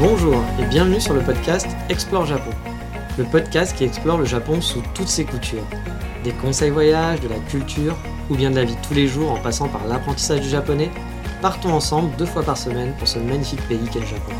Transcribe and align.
Bonjour 0.00 0.42
et 0.58 0.64
bienvenue 0.64 0.98
sur 0.98 1.12
le 1.12 1.20
podcast 1.20 1.68
Explore 1.90 2.24
Japon. 2.24 2.52
Le 3.18 3.24
podcast 3.24 3.76
qui 3.76 3.84
explore 3.84 4.16
le 4.16 4.24
Japon 4.24 4.62
sous 4.62 4.82
toutes 4.94 5.08
ses 5.08 5.26
coutures. 5.26 5.66
Des 6.24 6.32
conseils 6.32 6.70
voyages, 6.70 7.20
de 7.20 7.28
la 7.28 7.38
culture 7.50 7.94
ou 8.30 8.34
bien 8.34 8.50
de 8.50 8.56
la 8.56 8.64
vie 8.64 8.78
tous 8.88 8.94
les 8.94 9.06
jours 9.06 9.30
en 9.30 9.38
passant 9.38 9.68
par 9.68 9.86
l'apprentissage 9.86 10.40
du 10.40 10.48
japonais, 10.48 10.90
partons 11.42 11.74
ensemble 11.74 12.16
deux 12.16 12.24
fois 12.24 12.42
par 12.42 12.56
semaine 12.56 12.94
pour 12.98 13.08
ce 13.08 13.18
magnifique 13.18 13.60
pays 13.68 13.86
qu'est 13.92 14.00
le 14.00 14.06
Japon. 14.06 14.32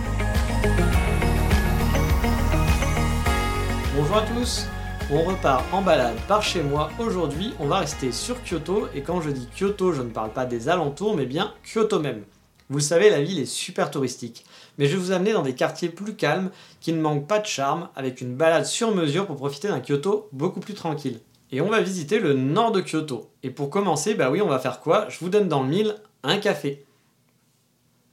Bonjour 3.95 4.17
à 4.17 4.23
tous, 4.23 4.67
on 5.13 5.25
repart 5.25 5.63
en 5.75 5.83
balade 5.83 6.17
par 6.27 6.43
chez 6.43 6.63
moi. 6.63 6.89
Aujourd'hui, 6.99 7.53
on 7.61 7.67
va 7.67 7.81
rester 7.81 8.13
sur 8.13 8.43
Kyoto 8.45 8.89
et 8.95 9.03
quand 9.03 9.21
je 9.21 9.29
dis 9.29 9.47
Kyoto, 9.55 9.93
je 9.93 10.01
ne 10.01 10.09
parle 10.09 10.31
pas 10.31 10.47
des 10.47 10.71
alentours 10.71 11.15
mais 11.15 11.27
bien 11.27 11.53
Kyoto 11.63 12.01
même. 12.01 12.23
Vous 12.71 12.79
le 12.79 12.83
savez, 12.83 13.11
la 13.11 13.21
ville 13.21 13.41
est 13.41 13.47
super 13.47 13.91
touristique. 13.91 14.45
Mais 14.79 14.87
je 14.87 14.93
vais 14.93 15.03
vous 15.03 15.11
amener 15.11 15.33
dans 15.33 15.43
des 15.43 15.57
quartiers 15.57 15.89
plus 15.89 16.15
calmes, 16.15 16.51
qui 16.81 16.93
ne 16.93 17.01
manquent 17.01 17.27
pas 17.27 17.41
de 17.41 17.47
charme, 17.47 17.89
avec 17.97 18.21
une 18.21 18.37
balade 18.37 18.65
sur 18.65 18.95
mesure 18.95 19.27
pour 19.27 19.37
profiter 19.37 19.67
d'un 19.67 19.81
Kyoto 19.81 20.29
beaucoup 20.33 20.61
plus 20.61 20.75
tranquille. 20.75 21.19
Et 21.51 21.61
on 21.61 21.69
va 21.69 21.81
visiter 21.81 22.21
le 22.21 22.33
nord 22.33 22.71
de 22.71 22.81
Kyoto. 22.81 23.29
Et 23.43 23.51
pour 23.51 23.71
commencer, 23.71 24.15
bah 24.15 24.31
oui, 24.31 24.41
on 24.41 24.49
va 24.49 24.61
faire 24.61 24.79
quoi? 24.79 25.09
Je 25.09 25.19
vous 25.19 25.29
donne 25.29 25.49
dans 25.49 25.65
le 25.65 25.69
mille 25.69 25.97
un 26.23 26.39
café. 26.39 26.85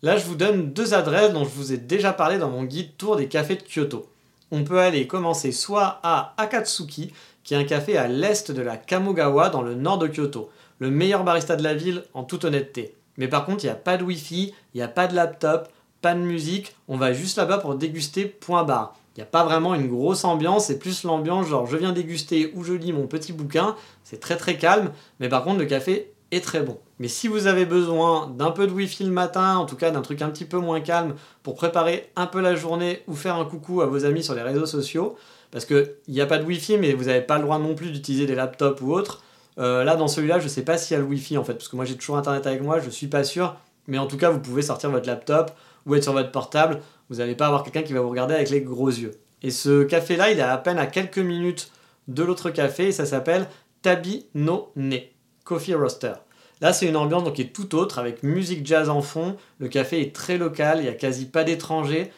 Là, 0.02 0.18
je 0.18 0.26
vous 0.26 0.36
donne 0.36 0.74
deux 0.74 0.96
adresses 0.96 1.34
dont 1.34 1.44
je 1.44 1.50
vous 1.50 1.72
ai 1.72 1.78
déjà 1.78 2.12
parlé 2.12 2.40
dans 2.40 2.50
mon 2.50 2.64
guide 2.64 2.98
Tour 2.98 3.16
des 3.16 3.28
cafés 3.28 3.58
de 3.58 3.64
Kyoto. 3.64 4.10
On 4.50 4.64
peut 4.64 4.80
aller 4.80 5.06
commencer 5.06 5.52
soit 5.52 6.00
à 6.02 6.34
Akatsuki, 6.38 7.14
qui 7.44 7.54
est 7.54 7.58
un 7.58 7.64
café 7.64 7.96
à 7.96 8.08
l'est 8.08 8.52
de 8.52 8.62
la 8.64 8.78
Kamogawa 8.78 9.50
dans 9.50 9.62
le 9.62 9.76
nord 9.76 10.00
de 10.00 10.08
Kyoto, 10.08 10.50
le 10.80 10.90
meilleur 10.90 11.24
barista 11.24 11.56
de 11.56 11.64
la 11.64 11.76
ville 11.76 12.04
en 12.16 12.24
toute 12.24 12.44
honnêteté. 12.44 12.96
Mais 13.18 13.28
par 13.28 13.46
contre, 13.46 13.64
il 13.64 13.68
n'y 13.68 13.72
a 13.72 13.76
pas 13.76 13.98
de 13.98 14.04
Wi-Fi, 14.04 14.54
il 14.74 14.78
n'y 14.78 14.84
a 14.84 14.88
pas 14.88 15.08
de 15.08 15.16
laptop, 15.16 15.70
pas 16.02 16.14
de 16.14 16.20
musique, 16.20 16.76
on 16.88 16.98
va 16.98 17.14
juste 17.14 17.38
là-bas 17.38 17.58
pour 17.58 17.76
déguster 17.76 18.26
point 18.26 18.64
barre. 18.64 18.96
Il 19.16 19.22
n'y 19.22 19.24
a 19.24 19.28
pas 19.28 19.44
vraiment 19.44 19.74
une 19.74 19.88
grosse 19.88 20.24
ambiance, 20.26 20.68
c'est 20.68 20.78
plus 20.78 21.04
l'ambiance 21.04 21.48
genre 21.48 21.66
je 21.66 21.76
viens 21.76 21.92
déguster 21.92 22.52
ou 22.56 22.64
je 22.64 22.74
lis 22.74 22.94
mon 22.94 23.08
petit 23.08 23.34
bouquin, 23.34 23.76
c'est 24.04 24.20
très 24.20 24.38
très 24.38 24.58
calme, 24.58 24.92
mais 25.20 25.28
par 25.28 25.44
contre 25.44 25.58
le 25.58 25.66
café 25.66 26.14
est 26.30 26.44
très 26.44 26.62
bon. 26.62 26.78
Mais 27.00 27.08
si 27.08 27.28
vous 27.28 27.48
avez 27.48 27.66
besoin 27.66 28.28
d'un 28.28 28.52
peu 28.52 28.68
de 28.68 28.72
wifi 28.72 29.04
le 29.04 29.12
matin, 29.12 29.58
en 29.58 29.66
tout 29.66 29.76
cas 29.76 29.90
d'un 29.90 30.02
truc 30.02 30.22
un 30.22 30.30
petit 30.30 30.46
peu 30.46 30.58
moins 30.58 30.82
calme 30.82 31.16
pour 31.42 31.56
préparer 31.56 32.12
un 32.16 32.28
peu 32.28 32.42
la 32.42 32.56
journée 32.56 33.02
ou 33.08 33.16
faire 33.16 33.36
un 33.38 33.46
coucou 33.46 33.82
à 33.82 33.88
vos 33.88 34.06
amis 34.06 34.24
sur 34.24 34.36
les 34.36 34.44
réseaux 34.44 34.68
sociaux, 34.68 35.16
parce 35.50 35.66
qu'il 35.66 35.96
n'y 36.10 36.22
a 36.22 36.28
pas 36.28 36.38
de 36.38 36.44
wifi 36.44 36.78
mais 36.78 36.94
vous 36.94 37.06
n'avez 37.06 37.22
pas 37.22 37.38
le 37.38 37.44
droit 37.44 37.58
non 37.58 37.74
plus 37.74 37.90
d'utiliser 37.92 38.28
des 38.28 38.36
laptops 38.36 38.82
ou 38.82 38.94
autres, 38.94 39.24
euh, 39.60 39.84
là, 39.84 39.96
dans 39.96 40.08
celui-là, 40.08 40.40
je 40.40 40.46
ne 40.46 40.50
sais 40.50 40.64
pas 40.64 40.78
s'il 40.78 40.96
y 40.96 40.98
a 40.98 41.02
le 41.02 41.08
Wi-Fi 41.08 41.38
en 41.38 41.44
fait, 41.44 41.54
parce 41.54 41.68
que 41.68 41.76
moi 41.76 41.86
j'ai 41.86 41.96
toujours 41.96 42.18
Internet 42.18 42.46
avec 42.46 42.62
moi, 42.62 42.80
je 42.80 42.90
suis 42.90 43.08
pas 43.08 43.24
sûr. 43.24 43.56
Mais 43.88 43.98
en 43.98 44.06
tout 44.06 44.18
cas, 44.18 44.30
vous 44.30 44.40
pouvez 44.40 44.62
sortir 44.62 44.92
votre 44.92 45.08
laptop 45.08 45.52
ou 45.86 45.96
être 45.96 46.04
sur 46.04 46.14
votre 46.14 46.32
portable. 46.32 46.82
Vous 47.10 47.18
n'allez 47.18 47.36
pas 47.36 47.48
avoir 47.48 47.64
quelqu'un 47.64 47.84
qui 47.84 47.94
va 47.94 48.02
vous 48.02 48.10
regarder 48.10 48.36
avec 48.36 48.50
les 48.50 48.62
gros 48.62 48.90
yeux. 48.90 49.14
Et 49.42 49.52
ce 49.52 49.84
café-là, 49.84 50.32
il 50.32 50.40
est 50.40 50.44
à 50.44 50.58
peine 50.58 50.78
à 50.78 50.88
quelques 50.88 51.20
minutes 51.20 51.72
de 52.08 52.24
l'autre 52.24 52.50
café 52.50 52.88
et 52.88 52.92
ça 52.92 53.06
s'appelle 53.06 53.48
Tabi 53.82 54.26
no 54.34 54.72
Ne 54.76 54.98
Coffee 55.44 55.76
Roaster. 55.76 56.14
Là, 56.60 56.74
c'est 56.74 56.88
une 56.88 56.98
ambiance 56.98 57.24
donc, 57.24 57.36
qui 57.36 57.44
est 57.44 57.54
tout 57.54 57.76
autre 57.76 58.00
avec 58.00 58.24
musique 58.24 58.66
jazz 58.66 58.90
en 58.90 59.02
fond. 59.02 59.38
Le 59.60 59.68
café 59.68 60.02
est 60.02 60.14
très 60.14 60.38
local, 60.38 60.80
il 60.80 60.84
n'y 60.84 60.90
a 60.90 60.94
quasi 60.94 61.28
pas 61.28 61.44
d'étrangers. 61.44 62.12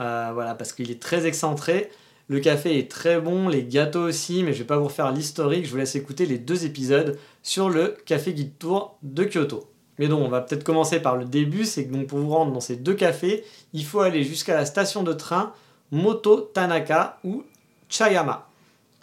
Euh, 0.00 0.30
voilà, 0.34 0.54
parce 0.54 0.72
qu'il 0.72 0.90
est 0.90 1.00
très 1.00 1.26
excentré. 1.26 1.90
Le 2.28 2.40
café 2.40 2.78
est 2.78 2.90
très 2.90 3.20
bon, 3.20 3.48
les 3.48 3.64
gâteaux 3.64 4.04
aussi, 4.04 4.42
mais 4.42 4.54
je 4.54 4.60
vais 4.60 4.64
pas 4.64 4.78
vous 4.78 4.86
refaire 4.86 5.12
l'historique, 5.12 5.66
je 5.66 5.70
vous 5.70 5.76
laisse 5.76 5.94
écouter 5.94 6.24
les 6.24 6.38
deux 6.38 6.64
épisodes 6.64 7.18
sur 7.42 7.68
le 7.68 7.96
Café 8.06 8.32
Guide 8.32 8.58
Tour 8.58 8.96
de 9.02 9.24
Kyoto. 9.24 9.68
Mais 9.98 10.08
donc, 10.08 10.20
on 10.20 10.28
va 10.28 10.40
peut-être 10.40 10.64
commencer 10.64 11.00
par 11.00 11.16
le 11.16 11.26
début, 11.26 11.64
c'est 11.64 11.86
que 11.86 11.92
donc 11.92 12.06
pour 12.06 12.18
vous 12.18 12.30
rendre 12.30 12.52
dans 12.52 12.60
ces 12.60 12.76
deux 12.76 12.94
cafés, 12.94 13.44
il 13.74 13.84
faut 13.84 14.00
aller 14.00 14.24
jusqu'à 14.24 14.54
la 14.54 14.64
station 14.64 15.02
de 15.02 15.12
train 15.12 15.52
Moto 15.92 16.40
Tanaka 16.40 17.18
ou 17.24 17.44
Chayama. 17.88 18.48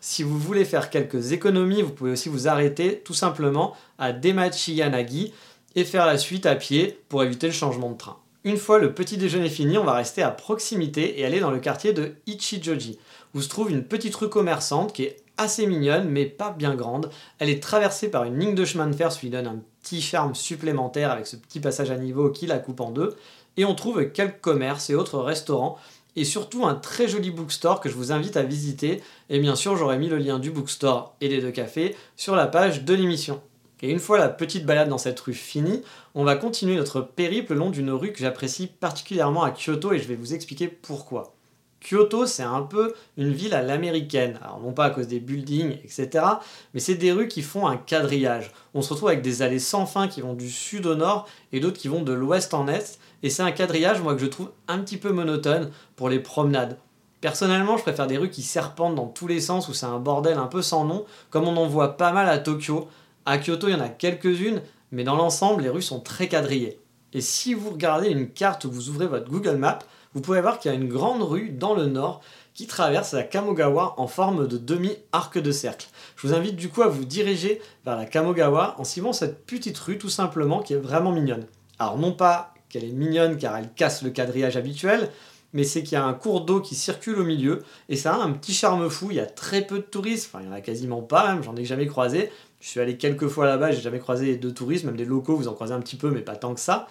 Si 0.01 0.23
vous 0.23 0.39
voulez 0.39 0.65
faire 0.65 0.89
quelques 0.89 1.31
économies, 1.31 1.83
vous 1.83 1.91
pouvez 1.91 2.11
aussi 2.11 2.27
vous 2.27 2.47
arrêter 2.47 3.01
tout 3.05 3.13
simplement 3.13 3.75
à 3.99 4.13
Demachi 4.13 4.73
Yanagi 4.73 5.31
et 5.75 5.85
faire 5.85 6.07
la 6.07 6.17
suite 6.17 6.47
à 6.47 6.55
pied 6.55 6.99
pour 7.07 7.23
éviter 7.23 7.47
le 7.47 7.53
changement 7.53 7.91
de 7.91 7.97
train. 7.97 8.17
Une 8.43 8.57
fois 8.57 8.79
le 8.79 8.95
petit 8.95 9.17
déjeuner 9.17 9.49
fini, 9.49 9.77
on 9.77 9.83
va 9.83 9.93
rester 9.93 10.23
à 10.23 10.31
proximité 10.31 11.19
et 11.19 11.25
aller 11.25 11.39
dans 11.39 11.51
le 11.51 11.59
quartier 11.59 11.93
de 11.93 12.15
Ichijoji, 12.25 12.97
où 13.35 13.41
se 13.41 13.47
trouve 13.47 13.69
une 13.69 13.83
petite 13.83 14.15
rue 14.15 14.29
commerçante 14.29 14.93
qui 14.93 15.03
est 15.03 15.17
assez 15.37 15.67
mignonne 15.67 16.09
mais 16.09 16.25
pas 16.25 16.49
bien 16.49 16.73
grande. 16.73 17.11
Elle 17.37 17.49
est 17.49 17.61
traversée 17.61 18.09
par 18.09 18.23
une 18.23 18.39
ligne 18.39 18.55
de 18.55 18.65
chemin 18.65 18.87
de 18.87 18.95
fer, 18.95 19.11
ce 19.11 19.19
qui 19.19 19.29
donne 19.29 19.45
un 19.45 19.59
petit 19.83 20.01
charme 20.01 20.33
supplémentaire 20.33 21.11
avec 21.11 21.27
ce 21.27 21.35
petit 21.35 21.59
passage 21.59 21.91
à 21.91 21.97
niveau 21.97 22.31
qui 22.31 22.47
la 22.47 22.57
coupe 22.57 22.79
en 22.79 22.89
deux. 22.89 23.15
Et 23.57 23.65
on 23.65 23.75
trouve 23.75 24.09
quelques 24.11 24.41
commerces 24.41 24.89
et 24.89 24.95
autres 24.95 25.19
restaurants 25.19 25.77
et 26.15 26.25
surtout 26.25 26.65
un 26.65 26.73
très 26.73 27.07
joli 27.07 27.29
bookstore 27.29 27.79
que 27.79 27.89
je 27.89 27.95
vous 27.95 28.11
invite 28.11 28.37
à 28.37 28.43
visiter. 28.43 29.03
Et 29.29 29.37
bien 29.37 29.55
sûr, 29.55 29.77
j'aurai 29.77 29.99
mis 29.99 30.09
le 30.09 30.17
lien 30.17 30.39
du 30.39 30.49
bookstore 30.49 31.15
et 31.21 31.29
des 31.29 31.41
deux 31.41 31.51
cafés 31.51 31.95
sur 32.15 32.35
la 32.35 32.47
page 32.47 32.85
de 32.85 32.93
l'émission. 32.95 33.39
Et 33.81 33.89
une 33.89 33.99
fois 33.99 34.17
la 34.17 34.29
petite 34.29 34.65
balade 34.65 34.89
dans 34.89 34.97
cette 34.97 35.19
rue 35.19 35.33
finie, 35.33 35.81
on 36.13 36.23
va 36.23 36.35
continuer 36.35 36.75
notre 36.75 37.01
périple 37.01 37.53
le 37.53 37.59
long 37.59 37.69
d'une 37.69 37.91
rue 37.91 38.11
que 38.11 38.19
j'apprécie 38.19 38.67
particulièrement 38.67 39.43
à 39.43 39.51
Kyoto 39.51 39.93
et 39.93 39.99
je 39.99 40.07
vais 40.07 40.15
vous 40.15 40.33
expliquer 40.33 40.67
pourquoi. 40.67 41.33
Kyoto, 41.81 42.27
c'est 42.27 42.43
un 42.43 42.61
peu 42.61 42.93
une 43.17 43.33
ville 43.33 43.55
à 43.55 43.63
l'américaine. 43.63 44.39
Alors, 44.43 44.59
non 44.59 44.71
pas 44.71 44.85
à 44.85 44.89
cause 44.91 45.07
des 45.07 45.19
buildings, 45.19 45.79
etc., 45.83 46.25
mais 46.73 46.79
c'est 46.79 46.95
des 46.95 47.11
rues 47.11 47.27
qui 47.27 47.41
font 47.41 47.67
un 47.67 47.77
quadrillage. 47.77 48.51
On 48.73 48.81
se 48.81 48.93
retrouve 48.93 49.09
avec 49.09 49.23
des 49.23 49.41
allées 49.41 49.59
sans 49.59 49.87
fin 49.87 50.07
qui 50.07 50.21
vont 50.21 50.33
du 50.33 50.49
sud 50.49 50.85
au 50.85 50.95
nord 50.95 51.27
et 51.51 51.59
d'autres 51.59 51.79
qui 51.79 51.87
vont 51.87 52.03
de 52.03 52.13
l'ouest 52.13 52.53
en 52.53 52.67
est. 52.67 52.99
Et 53.23 53.29
c'est 53.29 53.41
un 53.41 53.51
quadrillage, 53.51 54.01
moi, 54.01 54.13
que 54.13 54.21
je 54.21 54.27
trouve 54.27 54.51
un 54.67 54.79
petit 54.79 54.97
peu 54.97 55.11
monotone 55.11 55.71
pour 55.95 56.09
les 56.09 56.19
promenades. 56.19 56.77
Personnellement, 57.19 57.77
je 57.77 57.83
préfère 57.83 58.07
des 58.07 58.17
rues 58.17 58.31
qui 58.31 58.41
serpentent 58.43 58.95
dans 58.95 59.07
tous 59.07 59.27
les 59.27 59.41
sens 59.41 59.67
où 59.67 59.73
c'est 59.73 59.85
un 59.85 59.99
bordel 59.99 60.37
un 60.37 60.47
peu 60.47 60.61
sans 60.61 60.85
nom, 60.85 61.05
comme 61.29 61.47
on 61.47 61.57
en 61.57 61.67
voit 61.67 61.97
pas 61.97 62.11
mal 62.11 62.29
à 62.29 62.39
Tokyo, 62.39 62.87
à 63.25 63.37
Kyoto, 63.37 63.67
il 63.67 63.71
y 63.71 63.75
en 63.75 63.81
a 63.81 63.89
quelques-unes, 63.89 64.61
mais 64.91 65.03
dans 65.03 65.15
l'ensemble, 65.15 65.63
les 65.63 65.69
rues 65.69 65.81
sont 65.81 65.99
très 65.99 66.27
quadrillées. 66.27 66.79
Et 67.13 67.21
si 67.21 67.53
vous 67.53 67.71
regardez 67.71 68.09
une 68.09 68.29
carte 68.29 68.65
ou 68.65 68.71
vous 68.71 68.89
ouvrez 68.89 69.07
votre 69.07 69.29
Google 69.29 69.57
Maps, 69.57 69.79
vous 70.13 70.21
pouvez 70.21 70.41
voir 70.41 70.59
qu'il 70.59 70.71
y 70.71 70.73
a 70.73 70.77
une 70.77 70.89
grande 70.89 71.21
rue 71.21 71.49
dans 71.49 71.73
le 71.73 71.85
nord 71.85 72.21
qui 72.53 72.67
traverse 72.67 73.13
la 73.13 73.23
Kamogawa 73.23 73.95
en 73.97 74.07
forme 74.07 74.47
de 74.47 74.57
demi-arc 74.57 75.37
de 75.37 75.51
cercle. 75.51 75.87
Je 76.17 76.27
vous 76.27 76.33
invite 76.33 76.55
du 76.55 76.69
coup 76.69 76.81
à 76.81 76.87
vous 76.87 77.05
diriger 77.05 77.61
vers 77.85 77.95
la 77.95 78.05
Kamogawa 78.05 78.75
en 78.77 78.83
suivant 78.83 79.13
cette 79.13 79.45
petite 79.45 79.77
rue 79.77 79.97
tout 79.97 80.09
simplement 80.09 80.61
qui 80.61 80.73
est 80.73 80.77
vraiment 80.77 81.13
mignonne. 81.13 81.45
Alors 81.79 81.97
non 81.97 82.11
pas 82.11 82.53
qu'elle 82.67 82.83
est 82.83 82.91
mignonne 82.91 83.37
car 83.37 83.57
elle 83.57 83.71
casse 83.73 84.01
le 84.01 84.09
quadrillage 84.09 84.57
habituel, 84.57 85.09
mais 85.53 85.63
c'est 85.63 85.83
qu'il 85.83 85.93
y 85.93 86.01
a 86.01 86.03
un 86.05 86.13
cours 86.13 86.41
d'eau 86.41 86.61
qui 86.61 86.75
circule 86.75 87.19
au 87.19 87.23
milieu 87.23 87.63
et 87.89 87.95
ça 87.95 88.13
a 88.13 88.17
un 88.17 88.31
petit 88.31 88.53
charme 88.53 88.89
fou. 88.89 89.07
Il 89.09 89.17
y 89.17 89.19
a 89.19 89.25
très 89.25 89.61
peu 89.61 89.77
de 89.77 89.83
touristes, 89.83 90.29
enfin 90.31 90.43
il 90.43 90.47
n'y 90.47 90.53
en 90.53 90.57
a 90.57 90.61
quasiment 90.61 91.01
pas 91.01 91.33
même, 91.33 91.43
j'en 91.43 91.55
ai 91.55 91.65
jamais 91.65 91.87
croisé, 91.87 92.31
je 92.59 92.67
suis 92.67 92.79
allé 92.79 92.97
quelques 92.97 93.27
fois 93.27 93.45
là-bas, 93.45 93.71
j'ai 93.71 93.81
jamais 93.81 93.99
croisé 93.99 94.37
de 94.37 94.49
touristes, 94.49 94.85
même 94.85 94.95
des 94.95 95.05
locaux, 95.05 95.35
vous 95.35 95.47
en 95.47 95.53
croisez 95.53 95.73
un 95.73 95.79
petit 95.79 95.97
peu, 95.97 96.09
mais 96.09 96.21
pas 96.21 96.35
tant 96.35 96.53
que 96.53 96.59
ça. 96.59 96.87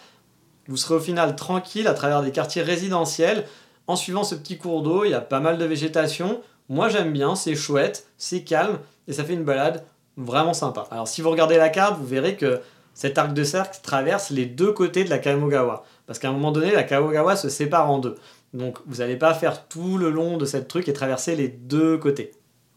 Vous 0.69 0.77
serez 0.77 0.95
au 0.95 1.01
final 1.01 1.37
tranquille 1.37 1.89
à 1.89 1.95
travers 1.95 2.23
des 2.23 2.33
quartiers 2.33 2.63
résidentiels. 2.63 3.47
En 3.87 3.97
suivant 3.97 4.25
ce 4.25 4.35
petit 4.35 4.59
cours 4.59 4.83
d'eau, 4.83 5.05
il 5.05 5.11
y 5.11 5.15
a 5.15 5.21
pas 5.21 5.41
mal 5.41 5.59
de 5.59 5.65
végétation. 5.65 6.43
Moi 6.69 6.89
j'aime 6.89 7.13
bien, 7.13 7.35
c'est 7.35 7.55
chouette, 7.55 8.07
c'est 8.19 8.45
calme 8.45 8.79
et 9.09 9.13
ça 9.13 9.25
fait 9.25 9.35
une 9.35 9.45
balade 9.45 9.85
vraiment 10.17 10.55
sympa. 10.55 10.87
Alors 10.91 11.09
si 11.09 11.23
vous 11.23 11.31
regardez 11.31 11.57
la 11.57 11.71
carte, 11.71 11.99
vous 11.99 12.07
verrez 12.07 12.37
que 12.37 12.61
cet 12.95 13.19
arc 13.19 13.33
de 13.33 13.45
cercle 13.45 13.79
traverse 13.83 14.31
les 14.31 14.47
deux 14.47 14.73
côtés 14.73 15.05
de 15.05 15.11
la 15.11 15.19
Kamogawa. 15.19 15.85
Parce 16.07 16.19
qu'à 16.19 16.29
un 16.29 16.33
moment 16.33 16.53
donné, 16.53 16.73
la 16.73 16.83
Kamogawa 16.83 17.37
se 17.37 17.49
sépare 17.49 17.91
en 17.91 17.99
deux. 17.99 18.17
Donc 18.55 18.79
vous 18.87 18.97
n'allez 18.97 19.17
pas 19.17 19.35
faire 19.35 19.69
tout 19.69 19.99
le 19.99 20.11
long 20.11 20.37
de 20.37 20.45
cette 20.45 20.69
truc 20.69 20.89
et 20.89 20.93
traverser 20.93 21.37
les 21.37 21.49
deux 21.49 21.99
côtés. 21.99 22.33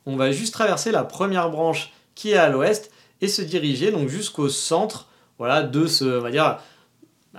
On 0.06 0.16
va 0.16 0.32
juste 0.32 0.54
traverser 0.54 0.92
la 0.92 1.04
première 1.04 1.50
branche 1.50 1.92
qui 2.16 2.32
est 2.32 2.38
à 2.38 2.50
l'ouest, 2.50 2.92
et 3.24 3.28
se 3.28 3.42
diriger 3.42 3.92
donc 3.92 4.10
jusqu'au 4.10 4.50
centre 4.50 5.08
voilà, 5.40 5.64
de 5.64 5.88
ce, 5.88 6.20
on 6.20 6.22
va 6.22 6.30
dire, 6.30 6.60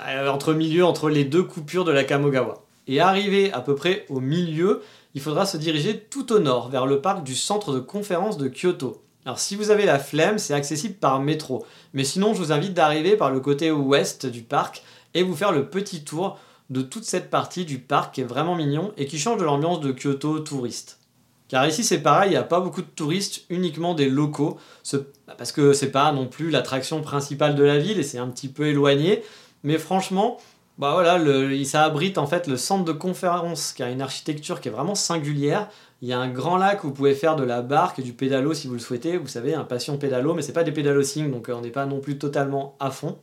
euh, 0.06 0.28
entre 0.28 0.54
milieu, 0.54 0.84
entre 0.84 1.10
les 1.10 1.24
deux 1.24 1.42
coupures 1.42 1.84
de 1.84 1.92
la 1.92 2.04
Kamogawa. 2.04 2.64
Et 2.86 3.00
arrivé 3.00 3.52
à 3.52 3.60
peu 3.60 3.74
près 3.74 4.06
au 4.08 4.20
milieu, 4.20 4.82
il 5.14 5.20
faudra 5.20 5.46
se 5.46 5.56
diriger 5.56 5.98
tout 5.98 6.32
au 6.32 6.38
nord, 6.38 6.70
vers 6.70 6.86
le 6.86 7.00
parc 7.00 7.22
du 7.22 7.34
centre 7.34 7.72
de 7.72 7.80
conférence 7.80 8.38
de 8.38 8.48
Kyoto. 8.48 9.02
Alors 9.26 9.38
si 9.38 9.56
vous 9.56 9.70
avez 9.70 9.84
la 9.84 9.98
flemme, 9.98 10.38
c'est 10.38 10.54
accessible 10.54 10.94
par 10.94 11.20
métro. 11.20 11.64
Mais 11.92 12.04
sinon, 12.04 12.34
je 12.34 12.38
vous 12.38 12.52
invite 12.52 12.74
d'arriver 12.74 13.16
par 13.16 13.30
le 13.30 13.40
côté 13.40 13.70
ouest 13.70 14.26
du 14.26 14.42
parc 14.42 14.82
et 15.14 15.22
vous 15.22 15.36
faire 15.36 15.52
le 15.52 15.68
petit 15.68 16.02
tour 16.02 16.38
de 16.70 16.82
toute 16.82 17.04
cette 17.04 17.30
partie 17.30 17.64
du 17.64 17.78
parc 17.78 18.14
qui 18.14 18.20
est 18.20 18.24
vraiment 18.24 18.54
mignon 18.54 18.92
et 18.96 19.06
qui 19.06 19.18
change 19.18 19.38
de 19.38 19.44
l'ambiance 19.44 19.80
de 19.80 19.92
Kyoto 19.92 20.38
touriste. 20.40 20.98
Car 21.48 21.66
ici 21.66 21.84
c'est 21.84 22.00
pareil, 22.00 22.30
il 22.30 22.32
n'y 22.32 22.38
a 22.38 22.42
pas 22.42 22.60
beaucoup 22.60 22.82
de 22.82 22.86
touristes, 22.86 23.42
uniquement 23.50 23.94
des 23.94 24.08
locaux, 24.08 24.58
parce 25.38 25.52
que 25.52 25.72
c'est 25.72 25.90
pas 25.90 26.10
non 26.12 26.26
plus 26.26 26.50
l'attraction 26.50 27.02
principale 27.02 27.54
de 27.54 27.62
la 27.62 27.78
ville 27.78 27.98
et 27.98 28.02
c'est 28.02 28.18
un 28.18 28.28
petit 28.28 28.48
peu 28.48 28.66
éloigné. 28.66 29.22
Mais 29.62 29.78
franchement, 29.78 30.38
bah 30.78 30.92
voilà, 30.92 31.20
ça 31.64 31.84
abrite 31.84 32.18
en 32.18 32.26
fait 32.26 32.48
le 32.48 32.56
centre 32.56 32.84
de 32.84 32.92
conférence 32.92 33.72
qui 33.72 33.82
a 33.82 33.90
une 33.90 34.00
architecture 34.02 34.60
qui 34.60 34.68
est 34.68 34.72
vraiment 34.72 34.94
singulière. 34.94 35.68
Il 36.02 36.08
y 36.08 36.12
a 36.12 36.18
un 36.18 36.28
grand 36.28 36.56
lac 36.56 36.82
où 36.82 36.88
vous 36.88 36.92
pouvez 36.92 37.14
faire 37.14 37.36
de 37.36 37.44
la 37.44 37.62
barque 37.62 37.98
et 37.98 38.02
du 38.02 38.12
pédalo 38.12 38.54
si 38.54 38.66
vous 38.66 38.74
le 38.74 38.80
souhaitez. 38.80 39.16
Vous 39.16 39.28
savez, 39.28 39.54
un 39.54 39.64
passion 39.64 39.96
pédalo, 39.98 40.34
mais 40.34 40.42
c'est 40.42 40.52
pas 40.52 40.64
des 40.64 40.72
pédalosing, 40.72 41.30
donc 41.30 41.48
euh, 41.48 41.54
on 41.54 41.60
n'est 41.60 41.70
pas 41.70 41.86
non 41.86 42.00
plus 42.00 42.18
totalement 42.18 42.74
à 42.80 42.90
fond. 42.90 43.16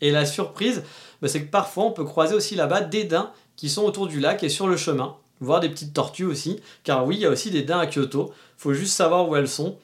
Et 0.00 0.10
la 0.10 0.26
surprise, 0.26 0.82
bah, 1.22 1.28
c'est 1.28 1.42
que 1.42 1.50
parfois 1.50 1.84
on 1.84 1.92
peut 1.92 2.04
croiser 2.04 2.34
aussi 2.34 2.54
là-bas 2.54 2.82
des 2.82 3.04
daims 3.04 3.30
qui 3.56 3.68
sont 3.68 3.84
autour 3.84 4.06
du 4.06 4.20
lac 4.20 4.42
et 4.42 4.48
sur 4.48 4.68
le 4.68 4.76
chemin, 4.76 5.16
voir 5.40 5.60
des 5.60 5.68
petites 5.68 5.94
tortues 5.94 6.24
aussi, 6.24 6.60
car 6.84 7.06
oui, 7.06 7.16
il 7.16 7.20
y 7.22 7.26
a 7.26 7.30
aussi 7.30 7.50
des 7.50 7.62
daims 7.62 7.78
à 7.78 7.86
Kyoto, 7.86 8.32
faut 8.56 8.74
juste 8.74 8.94
savoir 8.94 9.28
où 9.28 9.36
elles 9.36 9.48
sont. 9.48 9.76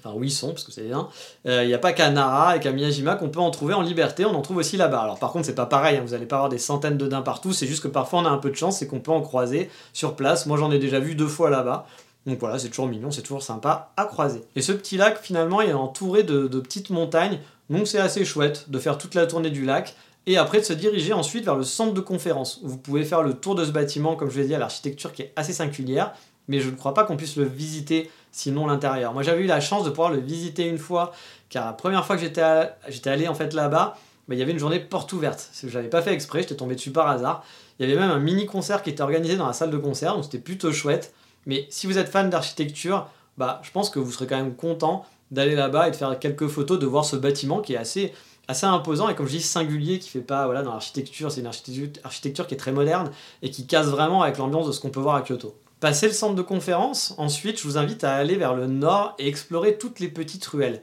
Enfin, 0.00 0.14
où 0.16 0.22
ils 0.22 0.30
sont, 0.30 0.50
parce 0.50 0.64
que 0.64 0.70
c'est 0.70 0.82
bien. 0.82 1.08
Euh, 1.46 1.64
il 1.64 1.68
n'y 1.68 1.74
a 1.74 1.78
pas 1.78 1.94
qu'à 1.94 2.10
Nara 2.10 2.56
et 2.56 2.60
qu'à 2.60 2.72
Miyajima 2.72 3.16
qu'on 3.16 3.30
peut 3.30 3.40
en 3.40 3.50
trouver 3.50 3.72
en 3.72 3.80
liberté, 3.80 4.26
on 4.26 4.34
en 4.34 4.42
trouve 4.42 4.58
aussi 4.58 4.76
là-bas. 4.76 5.00
Alors 5.00 5.18
par 5.18 5.32
contre, 5.32 5.46
c'est 5.46 5.54
pas 5.54 5.66
pareil, 5.66 5.96
hein, 5.96 6.02
vous 6.04 6.12
n'allez 6.12 6.26
pas 6.26 6.36
avoir 6.36 6.50
des 6.50 6.58
centaines 6.58 6.98
de 6.98 7.06
daims 7.06 7.22
partout, 7.22 7.52
c'est 7.52 7.66
juste 7.66 7.82
que 7.82 7.88
parfois 7.88 8.20
on 8.20 8.26
a 8.26 8.30
un 8.30 8.36
peu 8.36 8.50
de 8.50 8.56
chance 8.56 8.82
et 8.82 8.86
qu'on 8.86 9.00
peut 9.00 9.12
en 9.12 9.22
croiser 9.22 9.70
sur 9.94 10.14
place. 10.14 10.46
Moi 10.46 10.58
j'en 10.58 10.70
ai 10.70 10.78
déjà 10.78 11.00
vu 11.00 11.14
deux 11.14 11.26
fois 11.26 11.48
là-bas. 11.50 11.86
Donc 12.26 12.38
voilà, 12.38 12.58
c'est 12.58 12.68
toujours 12.68 12.86
mignon, 12.86 13.10
c'est 13.10 13.22
toujours 13.22 13.42
sympa 13.42 13.92
à 13.96 14.04
croiser. 14.04 14.42
Et 14.56 14.62
ce 14.62 14.72
petit 14.72 14.96
lac, 14.96 15.20
finalement, 15.20 15.60
il 15.60 15.68
est 15.68 15.74
entouré 15.74 16.22
de 16.22 16.46
petites 16.60 16.88
montagnes 16.88 17.38
donc 17.70 17.86
c'est 17.86 17.98
assez 17.98 18.24
chouette 18.24 18.70
de 18.70 18.78
faire 18.78 18.98
toute 18.98 19.14
la 19.14 19.26
tournée 19.26 19.50
du 19.50 19.64
lac 19.64 19.94
et 20.26 20.36
après 20.36 20.60
de 20.60 20.64
se 20.64 20.72
diriger 20.72 21.12
ensuite 21.12 21.44
vers 21.44 21.56
le 21.56 21.64
centre 21.64 21.94
de 21.94 22.00
conférence. 22.00 22.60
Où 22.62 22.68
vous 22.68 22.78
pouvez 22.78 23.04
faire 23.04 23.22
le 23.22 23.34
tour 23.34 23.54
de 23.54 23.64
ce 23.64 23.70
bâtiment, 23.70 24.16
comme 24.16 24.30
je 24.30 24.40
l'ai 24.40 24.46
dit, 24.46 24.54
à 24.54 24.58
l'architecture 24.58 25.12
qui 25.12 25.22
est 25.22 25.32
assez 25.36 25.52
singulière, 25.52 26.12
mais 26.48 26.60
je 26.60 26.70
ne 26.70 26.76
crois 26.76 26.94
pas 26.94 27.04
qu'on 27.04 27.16
puisse 27.16 27.36
le 27.36 27.44
visiter 27.44 28.10
sinon 28.32 28.66
l'intérieur. 28.66 29.12
Moi 29.12 29.22
j'avais 29.22 29.42
eu 29.42 29.46
la 29.46 29.60
chance 29.60 29.84
de 29.84 29.90
pouvoir 29.90 30.10
le 30.10 30.18
visiter 30.18 30.66
une 30.66 30.78
fois, 30.78 31.12
car 31.48 31.66
la 31.66 31.72
première 31.72 32.04
fois 32.06 32.16
que 32.16 32.22
j'étais, 32.22 33.10
allé 33.10 33.28
en 33.28 33.34
fait 33.34 33.54
là-bas, 33.54 33.96
bah, 34.28 34.34
il 34.34 34.38
y 34.38 34.42
avait 34.42 34.52
une 34.52 34.58
journée 34.58 34.80
porte 34.80 35.12
ouverte. 35.12 35.50
Je 35.62 35.68
n'avais 35.68 35.88
pas 35.88 36.02
fait 36.02 36.12
exprès, 36.12 36.40
j'étais 36.40 36.56
tombé 36.56 36.74
dessus 36.74 36.90
par 36.90 37.08
hasard. 37.08 37.44
Il 37.78 37.88
y 37.88 37.92
avait 37.92 38.00
même 38.00 38.10
un 38.10 38.20
mini 38.20 38.46
concert 38.46 38.82
qui 38.82 38.90
était 38.90 39.02
organisé 39.02 39.36
dans 39.36 39.46
la 39.46 39.52
salle 39.52 39.70
de 39.70 39.76
concert, 39.76 40.14
donc 40.14 40.24
c'était 40.24 40.38
plutôt 40.38 40.72
chouette. 40.72 41.14
Mais 41.46 41.66
si 41.70 41.86
vous 41.86 41.98
êtes 41.98 42.08
fan 42.08 42.30
d'architecture, 42.30 43.08
bah, 43.36 43.60
je 43.62 43.70
pense 43.70 43.90
que 43.90 43.98
vous 43.98 44.12
serez 44.12 44.26
quand 44.26 44.36
même 44.36 44.54
content 44.54 45.04
d'aller 45.34 45.54
là-bas 45.54 45.88
et 45.88 45.90
de 45.90 45.96
faire 45.96 46.18
quelques 46.18 46.48
photos, 46.48 46.78
de 46.78 46.86
voir 46.86 47.04
ce 47.04 47.16
bâtiment 47.16 47.60
qui 47.60 47.74
est 47.74 47.76
assez, 47.76 48.12
assez 48.48 48.66
imposant 48.66 49.08
et 49.08 49.14
comme 49.14 49.26
je 49.26 49.32
dis 49.32 49.42
singulier, 49.42 49.98
qui 49.98 50.08
fait 50.08 50.20
pas 50.20 50.46
voilà 50.46 50.62
dans 50.62 50.72
l'architecture, 50.72 51.30
c'est 51.30 51.40
une 51.40 51.46
architecture, 51.46 52.46
qui 52.46 52.54
est 52.54 52.58
très 52.58 52.72
moderne 52.72 53.10
et 53.42 53.50
qui 53.50 53.66
casse 53.66 53.86
vraiment 53.86 54.22
avec 54.22 54.38
l'ambiance 54.38 54.66
de 54.66 54.72
ce 54.72 54.80
qu'on 54.80 54.90
peut 54.90 55.00
voir 55.00 55.16
à 55.16 55.22
Kyoto. 55.22 55.54
Passer 55.80 56.06
le 56.06 56.14
centre 56.14 56.34
de 56.34 56.42
conférence, 56.42 57.14
ensuite 57.18 57.58
je 57.58 57.64
vous 57.64 57.76
invite 57.76 58.04
à 58.04 58.14
aller 58.14 58.36
vers 58.36 58.54
le 58.54 58.66
nord 58.66 59.14
et 59.18 59.28
explorer 59.28 59.76
toutes 59.76 60.00
les 60.00 60.08
petites 60.08 60.46
ruelles. 60.46 60.80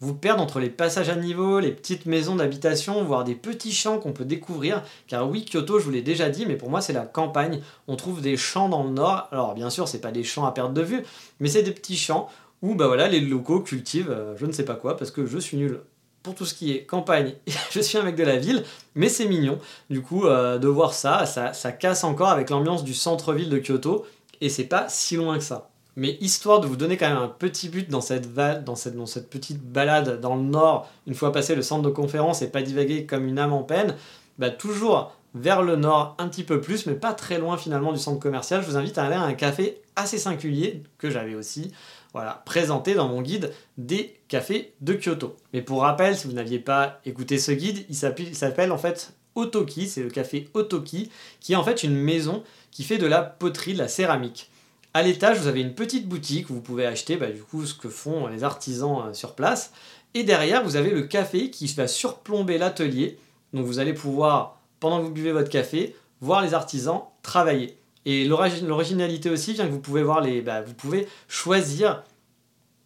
Vous 0.00 0.14
perdre 0.14 0.40
entre 0.40 0.60
les 0.60 0.70
passages 0.70 1.08
à 1.08 1.16
niveau, 1.16 1.58
les 1.58 1.72
petites 1.72 2.06
maisons 2.06 2.36
d'habitation, 2.36 3.02
voire 3.02 3.24
des 3.24 3.34
petits 3.34 3.72
champs 3.72 3.98
qu'on 3.98 4.12
peut 4.12 4.24
découvrir. 4.24 4.84
Car 5.08 5.28
oui, 5.28 5.44
Kyoto, 5.44 5.80
je 5.80 5.84
vous 5.84 5.90
l'ai 5.90 6.02
déjà 6.02 6.28
dit, 6.28 6.46
mais 6.46 6.54
pour 6.54 6.70
moi 6.70 6.80
c'est 6.80 6.92
la 6.92 7.04
campagne. 7.04 7.60
On 7.88 7.96
trouve 7.96 8.20
des 8.20 8.36
champs 8.36 8.68
dans 8.68 8.84
le 8.84 8.90
nord. 8.90 9.26
Alors 9.32 9.54
bien 9.54 9.70
sûr, 9.70 9.88
c'est 9.88 10.00
pas 10.00 10.12
des 10.12 10.22
champs 10.22 10.46
à 10.46 10.52
perte 10.52 10.72
de 10.72 10.82
vue, 10.82 11.02
mais 11.40 11.48
c'est 11.48 11.64
des 11.64 11.72
petits 11.72 11.96
champs 11.96 12.28
où 12.62 12.74
bah 12.74 12.86
voilà, 12.86 13.08
les 13.08 13.20
locaux 13.20 13.60
cultivent 13.60 14.10
euh, 14.10 14.36
je 14.36 14.46
ne 14.46 14.52
sais 14.52 14.64
pas 14.64 14.74
quoi, 14.74 14.96
parce 14.96 15.10
que 15.10 15.26
je 15.26 15.38
suis 15.38 15.56
nul 15.56 15.80
pour 16.22 16.34
tout 16.34 16.44
ce 16.44 16.54
qui 16.54 16.72
est 16.72 16.84
campagne, 16.84 17.34
je 17.70 17.80
suis 17.80 17.96
un 17.98 18.02
mec 18.02 18.16
de 18.16 18.24
la 18.24 18.36
ville, 18.36 18.64
mais 18.94 19.08
c'est 19.08 19.26
mignon. 19.26 19.58
Du 19.88 20.02
coup, 20.02 20.26
euh, 20.26 20.58
de 20.58 20.68
voir 20.68 20.92
ça, 20.92 21.24
ça, 21.26 21.72
casse 21.72 22.04
encore 22.04 22.28
avec 22.28 22.50
l'ambiance 22.50 22.84
du 22.84 22.94
centre-ville 22.94 23.48
de 23.48 23.58
Kyoto, 23.58 24.04
et 24.40 24.48
c'est 24.48 24.64
pas 24.64 24.86
si 24.88 25.16
loin 25.16 25.38
que 25.38 25.44
ça. 25.44 25.70
Mais 25.96 26.16
histoire 26.20 26.60
de 26.60 26.66
vous 26.66 26.76
donner 26.76 26.96
quand 26.96 27.08
même 27.08 27.18
un 27.18 27.28
petit 27.28 27.68
but 27.68 27.90
dans 27.90 28.00
cette, 28.00 28.32
dans 28.32 28.76
cette, 28.76 28.96
dans 28.96 29.06
cette 29.06 29.28
petite 29.30 29.60
balade 29.60 30.20
dans 30.20 30.36
le 30.36 30.42
nord, 30.42 30.88
une 31.08 31.14
fois 31.14 31.32
passé 31.32 31.56
le 31.56 31.62
centre 31.62 31.82
de 31.82 31.90
conférence 31.90 32.40
et 32.40 32.48
pas 32.48 32.62
divaguer 32.62 33.04
comme 33.04 33.26
une 33.26 33.38
âme 33.38 33.52
en 33.52 33.64
peine, 33.64 33.96
bah 34.38 34.50
toujours 34.50 35.12
vers 35.34 35.62
le 35.62 35.76
nord 35.76 36.14
un 36.18 36.28
petit 36.28 36.44
peu 36.44 36.60
plus, 36.60 36.86
mais 36.86 36.94
pas 36.94 37.12
très 37.14 37.38
loin 37.38 37.56
finalement 37.56 37.92
du 37.92 37.98
centre 37.98 38.20
commercial, 38.20 38.62
je 38.62 38.68
vous 38.68 38.76
invite 38.76 38.96
à 38.98 39.04
aller 39.04 39.16
à 39.16 39.22
un 39.22 39.34
café 39.34 39.80
assez 39.96 40.18
singulier, 40.18 40.84
que 40.98 41.10
j'avais 41.10 41.34
aussi, 41.34 41.72
voilà, 42.12 42.42
présenté 42.44 42.94
dans 42.94 43.08
mon 43.08 43.22
guide 43.22 43.52
des 43.76 44.18
cafés 44.28 44.72
de 44.80 44.94
Kyoto. 44.94 45.36
Mais 45.52 45.62
pour 45.62 45.82
rappel, 45.82 46.16
si 46.16 46.26
vous 46.26 46.32
n'aviez 46.32 46.58
pas 46.58 47.00
écouté 47.04 47.38
ce 47.38 47.52
guide, 47.52 47.84
il 47.88 47.96
s'appelle 48.34 48.72
en 48.72 48.78
fait 48.78 49.12
Otoki, 49.34 49.86
c'est 49.86 50.02
le 50.02 50.10
café 50.10 50.48
Otoki, 50.54 51.10
qui 51.40 51.52
est 51.52 51.56
en 51.56 51.64
fait 51.64 51.82
une 51.82 51.94
maison 51.94 52.42
qui 52.70 52.82
fait 52.82 52.98
de 52.98 53.06
la 53.06 53.22
poterie, 53.22 53.74
de 53.74 53.78
la 53.78 53.88
céramique. 53.88 54.50
À 54.94 55.02
l'étage, 55.02 55.38
vous 55.38 55.46
avez 55.46 55.60
une 55.60 55.74
petite 55.74 56.08
boutique 56.08 56.50
où 56.50 56.54
vous 56.54 56.60
pouvez 56.60 56.86
acheter 56.86 57.16
bah, 57.16 57.30
du 57.30 57.42
coup 57.42 57.66
ce 57.66 57.74
que 57.74 57.88
font 57.88 58.26
les 58.26 58.42
artisans 58.42 59.04
euh, 59.06 59.12
sur 59.12 59.34
place. 59.34 59.72
Et 60.14 60.24
derrière, 60.24 60.64
vous 60.64 60.76
avez 60.76 60.90
le 60.90 61.02
café 61.02 61.50
qui 61.50 61.66
va 61.74 61.86
surplomber 61.86 62.58
l'atelier. 62.58 63.18
Donc 63.52 63.66
vous 63.66 63.78
allez 63.78 63.92
pouvoir, 63.92 64.60
pendant 64.80 64.98
que 64.98 65.04
vous 65.04 65.12
buvez 65.12 65.32
votre 65.32 65.50
café, 65.50 65.94
voir 66.20 66.42
les 66.42 66.54
artisans 66.54 67.02
travailler. 67.22 67.78
Et 68.08 68.24
l'originalité 68.24 69.28
aussi 69.28 69.52
vient 69.52 69.66
que 69.66 69.70
vous 69.70 69.80
pouvez 69.80 70.02
voir 70.02 70.22
les, 70.22 70.40
bah, 70.40 70.62
vous 70.62 70.72
pouvez 70.72 71.06
choisir. 71.28 72.04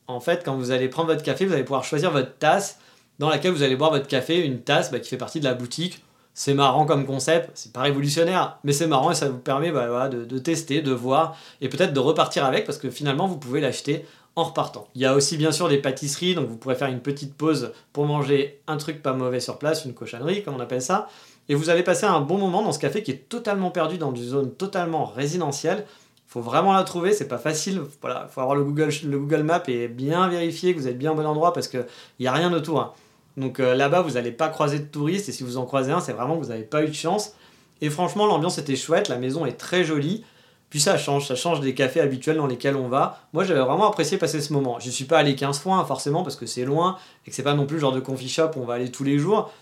En 0.09 0.19
fait, 0.19 0.43
quand 0.45 0.57
vous 0.57 0.73
allez 0.73 0.89
prendre 0.89 1.11
votre 1.11 1.23
café, 1.23 1.47
vous 1.47 1.53
allez 1.53 1.63
pouvoir 1.63 1.85
choisir 1.85 2.11
votre 2.11 2.37
tasse 2.39 2.81
dans 3.21 3.29
laquelle 3.29 3.53
vous 3.53 3.63
allez 3.63 3.77
boire 3.77 3.93
votre 3.93 4.09
café, 4.09 4.45
une 4.45 4.63
tasse 4.63 4.91
bah, 4.91 4.99
qui 4.99 5.09
fait 5.09 5.17
partie 5.17 5.39
de 5.39 5.45
la 5.45 5.55
boutique. 5.55 6.03
C'est 6.35 6.55
marrant 6.55 6.87
comme 6.87 7.07
concept, 7.07 7.51
c'est 7.55 7.73
pas 7.73 7.83
révolutionnaire, 7.83 8.59
mais 8.65 8.73
c'est 8.73 8.89
marrant 8.89 9.13
et 9.13 9.15
ça 9.15 9.29
vous 9.29 9.39
permet 9.39 9.71
bah, 9.71 10.09
de, 10.09 10.25
de, 10.25 10.39
tester, 10.39 10.83
de 10.83 10.91
voir 10.91 11.37
et 11.61 11.69
peut-être 11.69 11.93
de 11.93 12.01
repartir 12.01 12.45
avec 12.45 12.65
parce 12.65 12.79
que 12.79 12.91
finalement 12.91 13.29
vous 13.29 13.37
pouvez 13.37 13.61
l'acheter 13.61 14.05
en 14.35 14.43
repartant. 14.43 14.89
Il 14.97 15.03
y 15.03 15.07
a 15.07 15.15
aussi 15.15 15.37
bien 15.37 15.53
sûr 15.53 15.69
des 15.69 15.79
pâtisseries, 15.79 16.35
donc 16.35 16.49
vous 16.49 16.57
pourrez 16.57 16.75
faire 16.75 16.89
une 16.89 17.01
petite 17.01 17.35
pause 17.37 17.73
pour 17.93 18.07
manger 18.07 18.61
un 18.67 18.77
truc 18.77 19.03
pas 19.03 19.13
mauvais 19.13 19.41
sur 19.41 19.59
place, 19.59 19.85
une 19.85 19.95
cochonnerie 19.95 20.43
comme 20.43 20.57
on 20.57 20.61
appelle 20.61 20.83
ça 20.83 21.09
et 21.49 21.55
vous 21.55 21.71
allez 21.71 21.83
passer 21.83 22.07
un 22.07 22.21
bon 22.21 22.39
moment 22.39 22.63
dans 22.63 22.73
ce 22.73 22.79
café 22.79 23.03
qui 23.03 23.11
est 23.11 23.29
totalement 23.29 23.71
perdu 23.71 23.99
dans 23.99 24.15
une 24.15 24.23
zone 24.23 24.53
totalement 24.53 25.05
résidentielle. 25.05 25.85
Faut 26.27 26.41
vraiment 26.41 26.73
la 26.73 26.83
trouver, 26.85 27.13
c'est 27.13 27.29
pas 27.29 27.39
facile. 27.39 27.83
Voilà, 28.01 28.27
faut 28.31 28.41
avoir 28.41 28.57
le 28.57 28.65
Google, 28.65 28.91
le 29.05 29.19
Google 29.19 29.43
Maps 29.43 29.63
et 29.69 29.89
bien 29.89 30.29
vérifier 30.29 30.75
que 30.75 30.81
vous 30.81 30.89
êtes 30.89 30.99
bien 30.99 31.13
au 31.13 31.15
bon 31.15 31.27
endroit 31.27 31.53
parce 31.53 31.69
qu'il 31.69 31.85
n'y 32.21 32.27
a 32.27 32.33
rien 32.33 32.53
autour. 32.53 32.81
Hein. 32.81 32.93
Donc 33.37 33.61
euh, 33.61 33.75
là-bas, 33.75 34.03
vous 34.03 34.13
n'allez 34.13 34.33
pas 34.33 34.49
croiser 34.49 34.79
de 34.79 34.85
touristes 34.85 35.29
et 35.29 35.33
si 35.33 35.43
vous 35.43 35.59
en 35.59 35.67
croisez 35.67 35.93
un, 35.93 36.01
c'est 36.01 36.13
vraiment 36.13 36.39
que 36.39 36.45
vous 36.45 36.51
n'avez 36.51 36.63
pas 36.63 36.85
eu 36.85 36.89
de 36.89 36.95
chance. 36.95 37.35
Et 37.81 37.91
franchement, 37.91 38.27
l'ambiance 38.27 38.59
était 38.59 38.77
chouette, 38.77 39.09
la 39.09 39.19
maison 39.19 39.45
est 39.45 39.59
très 39.59 39.85
jolie. 39.85 40.25
Puis 40.71 40.81
ça 40.81 40.97
change, 40.97 41.27
ça 41.27 41.35
change 41.35 41.61
des 41.61 41.75
cafés 41.75 42.01
habituels 42.01 42.39
dans 42.39 42.47
lesquels 42.47 42.77
on 42.77 42.89
va. 42.89 43.21
Moi, 43.35 43.45
j'avais 43.45 43.61
vraiment 43.61 43.87
apprécié 43.91 44.17
passer 44.17 44.41
ce 44.41 44.55
moment. 44.55 44.79
Je 44.81 44.87
ne 44.87 44.91
suis 44.91 45.05
pas 45.05 45.19
allé 45.19 45.35
15 45.35 45.59
fois, 45.59 45.77
hein, 45.77 45.85
forcément, 45.85 46.23
parce 46.23 46.37
que 46.37 46.47
c'est 46.47 46.65
loin 46.65 46.97
et 47.27 47.31
que 47.31 47.37
c'est 47.37 47.43
pas 47.43 47.53
non 47.53 47.67
plus 47.67 47.75
le 47.77 47.81
genre 47.83 47.93
de 47.93 48.01
coffee 48.01 48.29
shop 48.29 48.53
où 48.57 48.61
on 48.61 48.65
va 48.65 48.75
aller 48.75 48.91
tous 48.91 49.05
les 49.05 49.19
jours. 49.19 49.53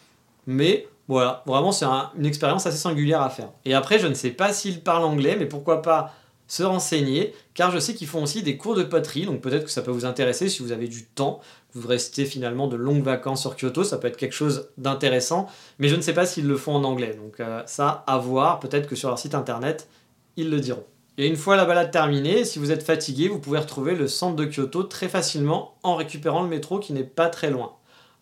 Mais 0.47 0.87
voilà, 1.11 1.43
vraiment 1.45 1.73
c'est 1.73 1.87
une 1.87 2.25
expérience 2.25 2.67
assez 2.67 2.77
singulière 2.77 3.21
à 3.21 3.31
faire. 3.31 3.49
Et 3.65 3.75
après, 3.75 3.99
je 3.99 4.07
ne 4.07 4.15
sais 4.15 4.31
pas 4.31 4.53
s'ils 4.53 4.81
parlent 4.81 5.03
anglais, 5.03 5.35
mais 5.37 5.47
pourquoi 5.47 5.83
pas 5.83 6.15
se 6.47 6.63
renseigner, 6.63 7.35
car 7.53 7.73
je 7.73 7.81
sais 7.81 7.95
qu'ils 7.95 8.07
font 8.07 8.23
aussi 8.23 8.45
des 8.45 8.57
cours 8.57 8.77
de 8.77 8.85
poterie, 8.85 9.27
donc 9.27 9.41
peut-être 9.41 9.65
que 9.65 9.71
ça 9.71 9.83
peut 9.83 9.91
vous 9.91 10.05
intéresser 10.05 10.49
si 10.49 10.63
vous 10.63 10.71
avez 10.71 10.87
du 10.87 11.05
temps, 11.05 11.41
vous 11.75 11.89
restez 11.89 12.25
finalement 12.25 12.69
de 12.69 12.77
longues 12.77 13.03
vacances 13.03 13.41
sur 13.41 13.57
Kyoto, 13.57 13.83
ça 13.83 13.99
peut 13.99 14.07
être 14.07 14.17
quelque 14.17 14.35
chose 14.35 14.69
d'intéressant, 14.79 15.49
mais 15.81 15.89
je 15.89 15.97
ne 15.97 16.01
sais 16.01 16.13
pas 16.13 16.27
s'ils 16.27 16.47
le 16.47 16.57
font 16.57 16.77
en 16.77 16.85
anglais, 16.85 17.15
donc 17.15 17.41
euh, 17.41 17.63
ça 17.67 18.05
à 18.07 18.19
voir, 18.19 18.61
peut-être 18.61 18.89
que 18.89 18.95
sur 18.95 19.09
leur 19.09 19.19
site 19.19 19.35
internet, 19.35 19.89
ils 20.37 20.49
le 20.49 20.61
diront. 20.61 20.85
Et 21.19 21.27
une 21.27 21.37
fois 21.37 21.57
la 21.57 21.65
balade 21.65 21.91
terminée, 21.91 22.45
si 22.45 22.61
vous 22.61 22.71
êtes 22.71 22.85
fatigué, 22.85 23.27
vous 23.27 23.41
pouvez 23.41 23.59
retrouver 23.59 23.97
le 23.97 24.07
centre 24.07 24.37
de 24.37 24.45
Kyoto 24.45 24.85
très 24.85 25.09
facilement 25.09 25.75
en 25.83 25.97
récupérant 25.97 26.43
le 26.43 26.49
métro 26.49 26.79
qui 26.79 26.93
n'est 26.93 27.03
pas 27.03 27.29
très 27.29 27.51
loin. 27.51 27.73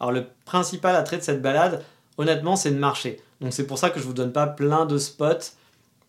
Alors 0.00 0.12
le 0.12 0.24
principal 0.46 0.96
attrait 0.96 1.18
de 1.18 1.22
cette 1.22 1.42
balade, 1.42 1.84
honnêtement, 2.18 2.56
c'est 2.56 2.70
de 2.70 2.78
marcher. 2.78 3.20
Donc 3.40 3.52
c'est 3.52 3.66
pour 3.66 3.78
ça 3.78 3.90
que 3.90 4.00
je 4.00 4.04
vous 4.04 4.12
donne 4.12 4.32
pas 4.32 4.46
plein 4.46 4.84
de 4.84 4.98
spots 4.98 5.54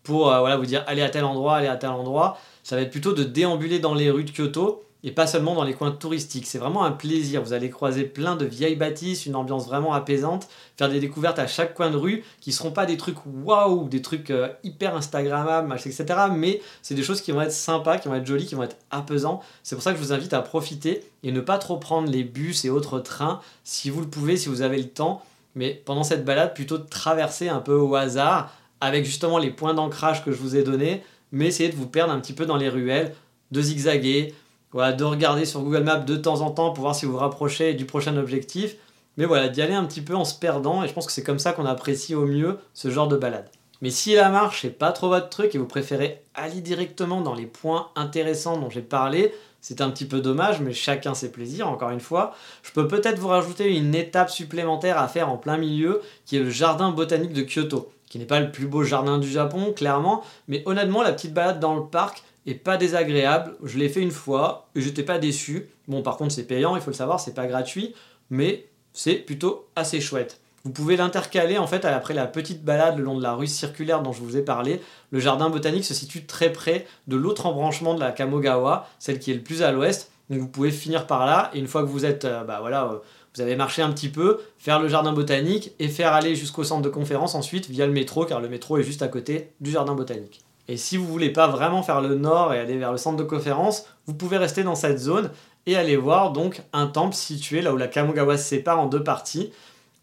pour 0.02 0.32
euh, 0.32 0.56
vous 0.56 0.66
dire 0.66 0.84
allez 0.86 1.02
à 1.02 1.10
tel 1.10 1.24
endroit, 1.24 1.56
allez 1.56 1.68
à 1.68 1.76
tel 1.76 1.90
endroit. 1.90 2.38
Ça 2.62 2.76
va 2.76 2.82
être 2.82 2.90
plutôt 2.90 3.12
de 3.12 3.24
déambuler 3.24 3.78
dans 3.78 3.94
les 3.94 4.10
rues 4.10 4.24
de 4.24 4.30
Kyoto 4.30 4.84
et 5.02 5.12
pas 5.12 5.26
seulement 5.26 5.54
dans 5.54 5.64
les 5.64 5.72
coins 5.72 5.92
touristiques. 5.92 6.46
C'est 6.46 6.58
vraiment 6.58 6.84
un 6.84 6.90
plaisir. 6.90 7.42
Vous 7.42 7.52
allez 7.52 7.70
croiser 7.70 8.04
plein 8.04 8.36
de 8.36 8.44
vieilles 8.44 8.76
bâtisses, 8.76 9.24
une 9.24 9.34
ambiance 9.34 9.66
vraiment 9.66 9.94
apaisante, 9.94 10.48
faire 10.76 10.90
des 10.90 11.00
découvertes 11.00 11.38
à 11.38 11.46
chaque 11.46 11.74
coin 11.74 11.90
de 11.90 11.96
rue 11.96 12.22
qui 12.40 12.52
seront 12.52 12.70
pas 12.70 12.84
des 12.84 12.96
trucs 12.96 13.16
waouh, 13.44 13.88
des 13.88 14.02
trucs 14.02 14.30
euh, 14.30 14.48
hyper 14.62 14.94
Instagrammables, 14.96 15.72
etc. 15.74 16.04
Mais 16.34 16.60
c'est 16.82 16.94
des 16.94 17.02
choses 17.02 17.22
qui 17.22 17.32
vont 17.32 17.40
être 17.40 17.52
sympas, 17.52 17.98
qui 17.98 18.08
vont 18.08 18.14
être 18.14 18.26
jolies, 18.26 18.46
qui 18.46 18.54
vont 18.54 18.64
être 18.64 18.76
apaisants. 18.90 19.40
C'est 19.62 19.74
pour 19.74 19.82
ça 19.82 19.92
que 19.92 19.98
je 19.98 20.02
vous 20.02 20.12
invite 20.12 20.34
à 20.34 20.42
profiter 20.42 21.02
et 21.22 21.32
ne 21.32 21.40
pas 21.40 21.58
trop 21.58 21.78
prendre 21.78 22.10
les 22.10 22.24
bus 22.24 22.64
et 22.64 22.70
autres 22.70 22.98
trains 23.00 23.40
si 23.64 23.88
vous 23.88 24.00
le 24.00 24.08
pouvez, 24.08 24.36
si 24.36 24.48
vous 24.48 24.62
avez 24.62 24.78
le 24.78 24.88
temps 24.88 25.22
mais 25.54 25.82
pendant 25.84 26.04
cette 26.04 26.24
balade, 26.24 26.54
plutôt 26.54 26.78
de 26.78 26.88
traverser 26.88 27.48
un 27.48 27.60
peu 27.60 27.74
au 27.74 27.94
hasard, 27.94 28.52
avec 28.80 29.04
justement 29.04 29.38
les 29.38 29.50
points 29.50 29.74
d'ancrage 29.74 30.24
que 30.24 30.32
je 30.32 30.36
vous 30.36 30.56
ai 30.56 30.62
donnés, 30.62 31.02
mais 31.32 31.46
essayer 31.46 31.68
de 31.68 31.76
vous 31.76 31.86
perdre 31.86 32.12
un 32.12 32.20
petit 32.20 32.32
peu 32.32 32.46
dans 32.46 32.56
les 32.56 32.68
ruelles, 32.68 33.14
de 33.50 33.60
zigzaguer, 33.60 34.34
voilà, 34.72 34.92
de 34.92 35.04
regarder 35.04 35.44
sur 35.44 35.62
Google 35.62 35.82
Maps 35.82 35.98
de 35.98 36.16
temps 36.16 36.40
en 36.40 36.50
temps 36.50 36.70
pour 36.70 36.82
voir 36.82 36.94
si 36.94 37.06
vous 37.06 37.12
vous 37.12 37.18
rapprochez 37.18 37.74
du 37.74 37.84
prochain 37.84 38.16
objectif. 38.16 38.76
Mais 39.16 39.24
voilà, 39.24 39.48
d'y 39.48 39.60
aller 39.60 39.74
un 39.74 39.84
petit 39.84 40.00
peu 40.00 40.14
en 40.14 40.24
se 40.24 40.38
perdant, 40.38 40.82
et 40.82 40.88
je 40.88 40.92
pense 40.92 41.06
que 41.06 41.12
c'est 41.12 41.24
comme 41.24 41.38
ça 41.38 41.52
qu'on 41.52 41.66
apprécie 41.66 42.14
au 42.14 42.26
mieux 42.26 42.58
ce 42.74 42.90
genre 42.90 43.08
de 43.08 43.16
balade. 43.16 43.50
Mais 43.82 43.90
si 43.90 44.14
la 44.14 44.28
marche 44.28 44.64
n'est 44.64 44.70
pas 44.70 44.92
trop 44.92 45.08
votre 45.08 45.30
truc 45.30 45.54
et 45.54 45.58
vous 45.58 45.66
préférez 45.66 46.22
aller 46.34 46.60
directement 46.60 47.20
dans 47.20 47.34
les 47.34 47.46
points 47.46 47.88
intéressants 47.96 48.58
dont 48.58 48.70
j'ai 48.70 48.82
parlé, 48.82 49.34
c'est 49.60 49.80
un 49.80 49.90
petit 49.90 50.06
peu 50.06 50.20
dommage, 50.20 50.60
mais 50.60 50.72
chacun 50.72 51.14
ses 51.14 51.30
plaisirs, 51.30 51.68
encore 51.68 51.90
une 51.90 52.00
fois. 52.00 52.34
Je 52.62 52.72
peux 52.72 52.88
peut-être 52.88 53.18
vous 53.18 53.28
rajouter 53.28 53.76
une 53.76 53.94
étape 53.94 54.30
supplémentaire 54.30 54.98
à 54.98 55.08
faire 55.08 55.28
en 55.28 55.36
plein 55.36 55.58
milieu, 55.58 56.00
qui 56.26 56.36
est 56.36 56.40
le 56.40 56.50
jardin 56.50 56.90
botanique 56.90 57.32
de 57.32 57.42
Kyoto, 57.42 57.92
qui 58.08 58.18
n'est 58.18 58.24
pas 58.24 58.40
le 58.40 58.50
plus 58.50 58.66
beau 58.66 58.82
jardin 58.82 59.18
du 59.18 59.30
Japon, 59.30 59.72
clairement, 59.72 60.22
mais 60.48 60.62
honnêtement, 60.66 61.02
la 61.02 61.12
petite 61.12 61.34
balade 61.34 61.60
dans 61.60 61.74
le 61.74 61.84
parc 61.84 62.22
est 62.46 62.54
pas 62.54 62.76
désagréable. 62.76 63.54
Je 63.62 63.78
l'ai 63.78 63.88
fait 63.88 64.00
une 64.00 64.10
fois 64.10 64.68
et 64.74 64.80
j'étais 64.80 65.02
pas 65.02 65.18
déçu. 65.18 65.68
Bon, 65.88 66.02
par 66.02 66.16
contre, 66.16 66.32
c'est 66.32 66.46
payant, 66.46 66.76
il 66.76 66.82
faut 66.82 66.90
le 66.90 66.96
savoir, 66.96 67.20
c'est 67.20 67.34
pas 67.34 67.46
gratuit, 67.46 67.94
mais 68.30 68.66
c'est 68.92 69.14
plutôt 69.14 69.66
assez 69.76 70.00
chouette. 70.00 70.40
Vous 70.64 70.72
pouvez 70.72 70.96
l'intercaler 70.96 71.56
en 71.56 71.66
fait 71.66 71.84
après 71.86 72.12
la 72.12 72.26
petite 72.26 72.62
balade 72.64 72.98
le 72.98 73.04
long 73.04 73.16
de 73.16 73.22
la 73.22 73.32
rue 73.32 73.46
circulaire 73.46 74.02
dont 74.02 74.12
je 74.12 74.20
vous 74.20 74.36
ai 74.36 74.42
parlé. 74.42 74.82
Le 75.10 75.18
jardin 75.18 75.48
botanique 75.48 75.84
se 75.84 75.94
situe 75.94 76.26
très 76.26 76.52
près 76.52 76.86
de 77.06 77.16
l'autre 77.16 77.46
embranchement 77.46 77.94
de 77.94 78.00
la 78.00 78.12
Kamogawa, 78.12 78.86
celle 78.98 79.18
qui 79.18 79.30
est 79.30 79.34
le 79.34 79.40
plus 79.40 79.62
à 79.62 79.72
l'ouest. 79.72 80.10
Donc 80.28 80.40
vous 80.40 80.48
pouvez 80.48 80.70
finir 80.70 81.06
par 81.06 81.24
là 81.24 81.50
et 81.54 81.58
une 81.58 81.66
fois 81.66 81.82
que 81.82 81.88
vous 81.88 82.04
êtes, 82.04 82.26
euh, 82.26 82.44
bah 82.44 82.58
voilà, 82.60 82.84
euh, 82.84 82.98
vous 83.34 83.40
avez 83.40 83.56
marché 83.56 83.80
un 83.80 83.90
petit 83.90 84.10
peu, 84.10 84.38
faire 84.58 84.80
le 84.80 84.88
jardin 84.88 85.12
botanique 85.12 85.72
et 85.78 85.88
faire 85.88 86.12
aller 86.12 86.34
jusqu'au 86.34 86.62
centre 86.62 86.82
de 86.82 86.88
conférence 86.88 87.34
ensuite 87.34 87.68
via 87.68 87.86
le 87.86 87.92
métro, 87.92 88.26
car 88.26 88.40
le 88.40 88.48
métro 88.48 88.76
est 88.76 88.82
juste 88.82 89.02
à 89.02 89.08
côté 89.08 89.52
du 89.60 89.70
jardin 89.70 89.94
botanique. 89.94 90.42
Et 90.68 90.76
si 90.76 90.96
vous 90.96 91.06
voulez 91.06 91.30
pas 91.30 91.48
vraiment 91.48 91.82
faire 91.82 92.00
le 92.00 92.14
nord 92.14 92.52
et 92.52 92.58
aller 92.58 92.76
vers 92.76 92.92
le 92.92 92.98
centre 92.98 93.16
de 93.16 93.24
conférence, 93.24 93.86
vous 94.06 94.14
pouvez 94.14 94.36
rester 94.36 94.62
dans 94.62 94.74
cette 94.74 94.98
zone 94.98 95.30
et 95.66 95.76
aller 95.76 95.96
voir 95.96 96.32
donc 96.32 96.62
un 96.72 96.86
temple 96.86 97.14
situé 97.14 97.60
là 97.60 97.72
où 97.72 97.76
la 97.76 97.88
Kamogawa 97.88 98.36
se 98.36 98.44
sépare 98.44 98.78
en 98.78 98.86
deux 98.86 99.02
parties, 99.02 99.52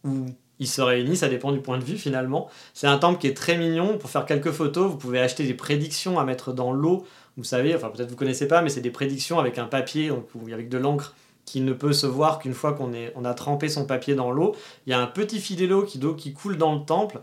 où 0.03 0.25
ils 0.59 0.67
se 0.67 0.81
réunissent, 0.81 1.19
ça 1.19 1.29
dépend 1.29 1.51
du 1.51 1.59
point 1.59 1.77
de 1.77 1.83
vue 1.83 1.97
finalement. 1.97 2.49
C'est 2.73 2.87
un 2.87 2.97
temple 2.97 3.19
qui 3.19 3.27
est 3.27 3.35
très 3.35 3.57
mignon. 3.57 3.97
Pour 3.97 4.09
faire 4.09 4.25
quelques 4.25 4.51
photos, 4.51 4.89
vous 4.89 4.97
pouvez 4.97 5.19
acheter 5.19 5.45
des 5.45 5.53
prédictions 5.53 6.19
à 6.19 6.25
mettre 6.25 6.53
dans 6.53 6.71
l'eau. 6.71 7.05
Vous 7.37 7.43
savez, 7.43 7.75
enfin 7.75 7.89
peut-être 7.89 8.09
vous 8.09 8.15
connaissez 8.15 8.47
pas, 8.47 8.61
mais 8.61 8.69
c'est 8.69 8.81
des 8.81 8.89
prédictions 8.89 9.39
avec 9.39 9.59
un 9.59 9.65
papier, 9.65 10.11
avec 10.51 10.69
de 10.69 10.77
l'encre 10.77 11.13
qui 11.45 11.61
ne 11.61 11.71
peut 11.71 11.93
se 11.93 12.07
voir 12.07 12.39
qu'une 12.39 12.53
fois 12.53 12.73
qu'on 12.73 12.91
on 13.15 13.25
a 13.25 13.33
trempé 13.33 13.69
son 13.69 13.85
papier 13.85 14.15
dans 14.15 14.31
l'eau. 14.31 14.55
Il 14.85 14.89
y 14.89 14.93
a 14.93 14.99
un 14.99 15.07
petit 15.07 15.39
filet 15.39 15.67
d'eau 15.67 15.83
qui, 15.83 15.99
qui 16.17 16.33
coule 16.33 16.57
dans 16.57 16.75
le 16.75 16.83
temple. 16.83 17.19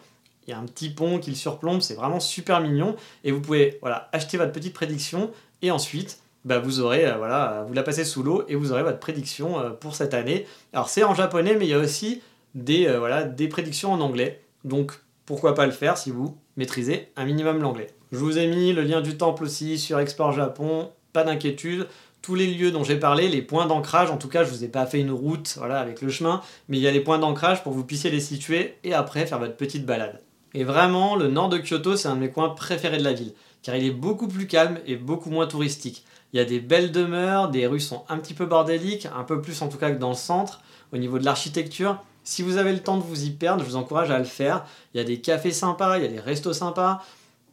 Il 0.46 0.50
y 0.50 0.52
a 0.54 0.58
un 0.58 0.64
petit 0.64 0.90
pont 0.90 1.18
qui 1.18 1.30
le 1.30 1.36
surplombe, 1.36 1.80
c'est 1.80 1.94
vraiment 1.94 2.20
super 2.20 2.60
mignon. 2.60 2.96
Et 3.24 3.32
vous 3.32 3.40
pouvez 3.40 3.78
voilà, 3.80 4.08
acheter 4.12 4.36
votre 4.38 4.52
petite 4.52 4.74
prédiction 4.74 5.30
et 5.62 5.70
ensuite 5.70 6.20
bah, 6.44 6.58
vous 6.58 6.80
aurez, 6.80 7.06
euh, 7.06 7.16
voilà, 7.16 7.64
vous 7.66 7.72
la 7.72 7.82
passez 7.82 8.04
sous 8.04 8.22
l'eau 8.22 8.44
et 8.48 8.54
vous 8.54 8.72
aurez 8.72 8.82
votre 8.82 8.98
prédiction 8.98 9.58
euh, 9.58 9.70
pour 9.70 9.94
cette 9.94 10.14
année. 10.14 10.46
Alors 10.72 10.88
c'est 10.88 11.02
en 11.02 11.14
japonais, 11.14 11.56
mais 11.58 11.66
il 11.66 11.70
y 11.70 11.74
a 11.74 11.78
aussi 11.78 12.22
des, 12.54 12.86
euh, 12.86 12.98
voilà, 12.98 13.24
des 13.24 13.48
prédictions 13.48 13.92
en 13.92 14.00
anglais. 14.00 14.42
Donc 14.64 14.92
pourquoi 15.26 15.54
pas 15.54 15.66
le 15.66 15.72
faire 15.72 15.96
si 15.96 16.10
vous 16.10 16.36
maîtrisez 16.56 17.08
un 17.16 17.24
minimum 17.24 17.60
l'anglais. 17.60 17.88
Je 18.12 18.18
vous 18.18 18.38
ai 18.38 18.46
mis 18.46 18.72
le 18.72 18.82
lien 18.82 19.00
du 19.00 19.16
temple 19.16 19.44
aussi 19.44 19.78
sur 19.78 19.98
Export 19.98 20.32
Japon, 20.32 20.90
pas 21.12 21.24
d'inquiétude. 21.24 21.88
Tous 22.22 22.34
les 22.34 22.46
lieux 22.46 22.70
dont 22.70 22.84
j'ai 22.84 22.96
parlé, 22.96 23.28
les 23.28 23.42
points 23.42 23.66
d'ancrage, 23.66 24.10
en 24.10 24.16
tout 24.16 24.28
cas 24.28 24.44
je 24.44 24.50
vous 24.50 24.64
ai 24.64 24.68
pas 24.68 24.86
fait 24.86 25.00
une 25.00 25.10
route 25.10 25.56
voilà, 25.58 25.80
avec 25.80 26.00
le 26.00 26.08
chemin, 26.08 26.40
mais 26.68 26.78
il 26.78 26.82
y 26.82 26.88
a 26.88 26.90
les 26.90 27.00
points 27.00 27.18
d'ancrage 27.18 27.62
pour 27.62 27.72
que 27.72 27.76
vous 27.76 27.84
puissiez 27.84 28.10
les 28.10 28.20
situer 28.20 28.76
et 28.82 28.94
après 28.94 29.26
faire 29.26 29.38
votre 29.38 29.56
petite 29.56 29.84
balade. 29.84 30.20
Et 30.54 30.64
vraiment, 30.64 31.16
le 31.16 31.28
nord 31.28 31.48
de 31.48 31.58
Kyoto, 31.58 31.96
c'est 31.96 32.08
un 32.08 32.14
de 32.14 32.20
mes 32.20 32.30
coins 32.30 32.50
préférés 32.50 32.98
de 32.98 33.04
la 33.04 33.12
ville, 33.12 33.34
car 33.62 33.74
il 33.74 33.84
est 33.84 33.90
beaucoup 33.90 34.28
plus 34.28 34.46
calme 34.46 34.78
et 34.86 34.96
beaucoup 34.96 35.28
moins 35.28 35.46
touristique. 35.46 36.04
Il 36.32 36.38
y 36.38 36.40
a 36.40 36.44
des 36.44 36.60
belles 36.60 36.92
demeures, 36.92 37.48
des 37.48 37.66
rues 37.66 37.80
sont 37.80 38.04
un 38.08 38.18
petit 38.18 38.34
peu 38.34 38.46
bordéliques, 38.46 39.06
un 39.14 39.24
peu 39.24 39.42
plus 39.42 39.60
en 39.62 39.68
tout 39.68 39.78
cas 39.78 39.90
que 39.90 39.98
dans 39.98 40.10
le 40.10 40.14
centre, 40.14 40.60
au 40.92 40.96
niveau 40.96 41.18
de 41.18 41.24
l'architecture, 41.24 42.00
si 42.24 42.42
vous 42.42 42.56
avez 42.56 42.72
le 42.72 42.80
temps 42.80 42.96
de 42.96 43.02
vous 43.02 43.24
y 43.24 43.30
perdre, 43.30 43.62
je 43.62 43.68
vous 43.68 43.76
encourage 43.76 44.10
à 44.10 44.18
le 44.18 44.24
faire. 44.24 44.64
Il 44.92 44.98
y 44.98 45.00
a 45.00 45.04
des 45.04 45.20
cafés 45.20 45.52
sympas, 45.52 45.98
il 45.98 46.02
y 46.02 46.06
a 46.06 46.10
des 46.10 46.20
restos 46.20 46.54
sympas, 46.54 47.02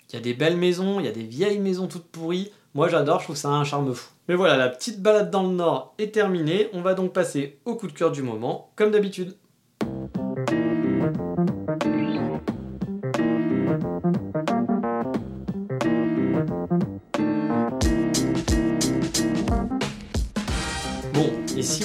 il 0.10 0.16
y 0.16 0.18
a 0.18 0.22
des 0.22 0.34
belles 0.34 0.58
maisons, 0.58 1.00
il 1.00 1.06
y 1.06 1.10
a 1.10 1.14
des 1.14 1.24
vieilles 1.24 1.60
maisons 1.60 1.88
toutes 1.88 2.06
pourries. 2.06 2.52
Moi 2.74 2.88
j'adore, 2.88 3.20
je 3.20 3.26
trouve 3.26 3.36
ça 3.36 3.50
un 3.50 3.66
charme 3.66 3.94
fou. 3.94 4.10
Mais 4.28 4.36
voilà, 4.36 4.56
la 4.56 4.70
petite 4.70 5.02
balade 5.02 5.30
dans 5.30 5.44
le 5.44 5.54
nord 5.54 5.94
est 5.98 6.14
terminée. 6.14 6.70
On 6.74 6.82
va 6.82 6.94
donc 6.94 7.12
passer 7.12 7.60
au 7.66 7.76
coup 7.76 7.88
de 7.88 7.92
cœur 7.92 8.12
du 8.12 8.24
moment, 8.24 8.72
comme 8.78 8.92
d'habitude. 8.92 9.36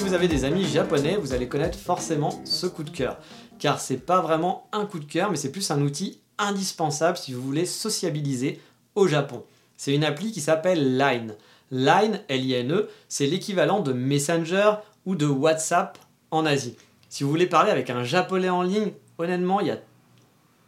Vous 0.07 0.13
avez 0.13 0.29
des 0.29 0.45
amis 0.45 0.63
japonais, 0.63 1.17
vous 1.17 1.33
allez 1.33 1.49
connaître 1.49 1.77
forcément 1.77 2.41
ce 2.45 2.65
coup 2.65 2.83
de 2.83 2.89
cœur. 2.89 3.17
Car 3.59 3.81
c'est 3.81 3.97
pas 3.97 4.21
vraiment 4.21 4.69
un 4.71 4.85
coup 4.85 4.99
de 4.99 5.05
cœur, 5.05 5.29
mais 5.29 5.35
c'est 5.35 5.51
plus 5.51 5.69
un 5.69 5.81
outil 5.81 6.21
indispensable 6.37 7.17
si 7.17 7.33
vous 7.33 7.41
voulez 7.41 7.65
sociabiliser 7.65 8.61
au 8.95 9.05
Japon. 9.05 9.43
C'est 9.75 9.93
une 9.93 10.05
appli 10.05 10.31
qui 10.31 10.39
s'appelle 10.39 10.97
Line. 10.97 11.35
Line, 11.71 12.21
L-I-N-E, 12.29 12.87
c'est 13.09 13.25
l'équivalent 13.25 13.81
de 13.81 13.91
Messenger 13.91 14.75
ou 15.05 15.15
de 15.15 15.25
WhatsApp 15.25 15.97
en 16.31 16.45
Asie. 16.45 16.77
Si 17.09 17.25
vous 17.25 17.29
voulez 17.29 17.47
parler 17.47 17.71
avec 17.71 17.89
un 17.89 18.05
japonais 18.05 18.49
en 18.49 18.61
ligne, 18.61 18.93
honnêtement, 19.17 19.59
il 19.59 19.67
y 19.67 19.71
a 19.71 19.79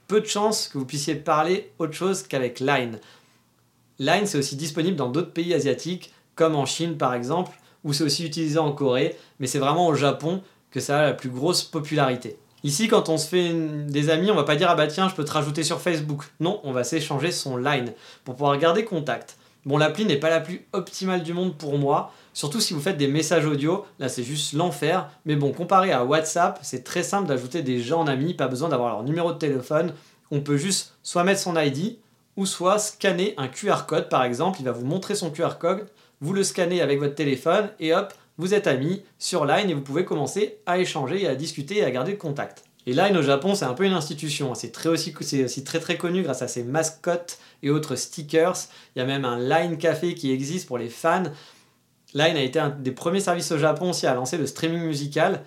peu 0.10 0.20
de 0.20 0.26
chances 0.26 0.68
que 0.68 0.78
vous 0.78 0.86
puissiez 0.86 1.16
parler 1.16 1.72
autre 1.80 1.94
chose 1.94 2.24
qu'avec 2.24 2.60
Line. 2.60 3.00
Line, 4.00 4.26
c'est 4.26 4.38
aussi 4.38 4.58
disponible 4.58 4.98
dans 4.98 5.10
d'autres 5.10 5.32
pays 5.32 5.54
asiatiques, 5.54 6.12
comme 6.36 6.56
en 6.56 6.66
Chine 6.66 6.98
par 6.98 7.14
exemple, 7.14 7.58
ou 7.84 7.94
c'est 7.94 8.04
aussi 8.04 8.26
utilisé 8.26 8.60
en 8.60 8.72
Corée, 8.72 9.16
mais 9.40 9.48
c'est 9.48 9.60
vraiment 9.60 9.88
au 9.88 9.96
Japon 9.96 10.42
que 10.72 10.80
ça 10.80 11.00
a 11.00 11.04
la 11.04 11.14
plus 11.14 11.30
grosse 11.30 11.64
popularité. 11.64 12.38
Ici, 12.64 12.88
quand 12.88 13.08
on 13.08 13.18
se 13.18 13.28
fait 13.28 13.54
des 13.88 14.10
amis, 14.10 14.32
on 14.32 14.36
va 14.36 14.44
pas 14.44 14.58
dire 14.58 14.70
ah 14.70 14.76
bah 14.76 14.88
tiens, 14.88 15.08
je 15.08 15.16
peux 15.16 15.24
te 15.24 15.32
rajouter 15.32 15.64
sur 15.64 15.80
Facebook. 15.80 16.26
Non, 16.40 16.60
on 16.64 16.74
va 16.74 16.84
s'échanger 16.84 17.32
son 17.32 17.56
line 17.56 17.94
pour 18.26 18.36
pouvoir 18.36 18.58
garder 18.58 18.84
contact. 18.84 19.38
Bon, 19.66 19.78
l'appli 19.78 20.06
n'est 20.06 20.18
pas 20.18 20.30
la 20.30 20.40
plus 20.40 20.66
optimale 20.74 21.24
du 21.24 21.34
monde 21.34 21.58
pour 21.58 21.78
moi, 21.78 22.14
surtout 22.34 22.60
si 22.60 22.74
vous 22.74 22.80
faites 22.80 22.98
des 22.98 23.08
messages 23.08 23.46
audio, 23.46 23.86
là 24.00 24.08
c'est 24.08 24.24
juste 24.24 24.54
l'enfer. 24.54 25.10
Mais 25.26 25.36
bon, 25.36 25.52
comparé 25.52 25.92
à 25.92 26.06
WhatsApp, 26.06 26.60
c'est 26.62 26.84
très 26.84 27.04
simple 27.04 27.28
d'ajouter 27.28 27.62
des 27.62 27.82
gens 27.82 28.02
en 28.02 28.08
amis, 28.08 28.34
pas 28.34 28.48
besoin 28.48 28.70
d'avoir 28.70 28.90
leur 28.90 29.04
numéro 29.04 29.34
de 29.34 29.38
téléphone. 29.38 29.94
On 30.32 30.42
peut 30.42 30.58
juste 30.58 30.96
soit 31.04 31.24
mettre 31.24 31.42
son 31.42 31.58
ID, 31.58 31.98
ou 32.38 32.46
soit 32.46 32.80
scanner 32.80 33.34
un 33.38 33.50
QR 33.50 33.86
code 33.86 34.08
par 34.08 34.24
exemple, 34.24 34.60
il 34.62 34.66
va 34.66 34.72
vous 34.72 34.86
montrer 34.86 35.14
son 35.14 35.30
QR 35.30 35.58
code, 35.60 35.88
vous 36.22 36.34
le 36.34 36.44
scannez 36.44 36.82
avec 36.82 37.00
votre 37.00 37.16
téléphone 37.16 37.70
et 37.80 37.94
hop, 37.94 38.14
vous 38.38 38.54
êtes 38.54 38.68
amis 38.68 39.04
sur 39.18 39.46
Line 39.46 39.70
et 39.70 39.74
vous 39.74 39.82
pouvez 39.82 40.06
commencer 40.06 40.60
à 40.66 40.80
échanger 40.80 41.28
à 41.28 41.36
discuter 41.36 41.78
et 41.78 41.84
à 41.84 41.92
garder 41.92 42.16
contact. 42.16 42.64
Et 42.86 42.94
Line 42.94 43.18
au 43.18 43.22
Japon, 43.22 43.56
c'est 43.56 43.66
un 43.66 43.74
peu 43.74 43.86
une 43.86 43.94
institution. 43.94 44.56
C'est 44.56 44.72
très 44.72 44.90
aussi, 44.90 45.14
c'est 45.22 45.44
aussi 45.44 45.64
très 45.64 45.80
très 45.80 45.98
connu 45.98 46.24
grâce 46.24 46.42
à 46.42 46.48
ses 46.48 46.64
mascottes 46.64 47.38
et 47.62 47.70
autres 47.70 47.96
stickers. 47.96 48.56
Il 48.96 49.00
y 49.00 49.02
a 49.02 49.06
même 49.06 49.26
un 49.26 49.38
Line 49.38 49.78
Café 49.78 50.16
qui 50.16 50.32
existe 50.32 50.68
pour 50.68 50.78
les 50.78 50.90
fans. 50.90 51.24
Line 52.14 52.38
a 52.38 52.42
été 52.42 52.60
un 52.60 52.70
des 52.70 52.92
premiers 52.92 53.20
services 53.20 53.52
au 53.52 53.58
Japon 53.58 53.92
aussi 53.92 54.08
à 54.08 54.14
lancer 54.14 54.38
le 54.38 54.48
streaming 54.48 54.82
musical. 54.82 55.44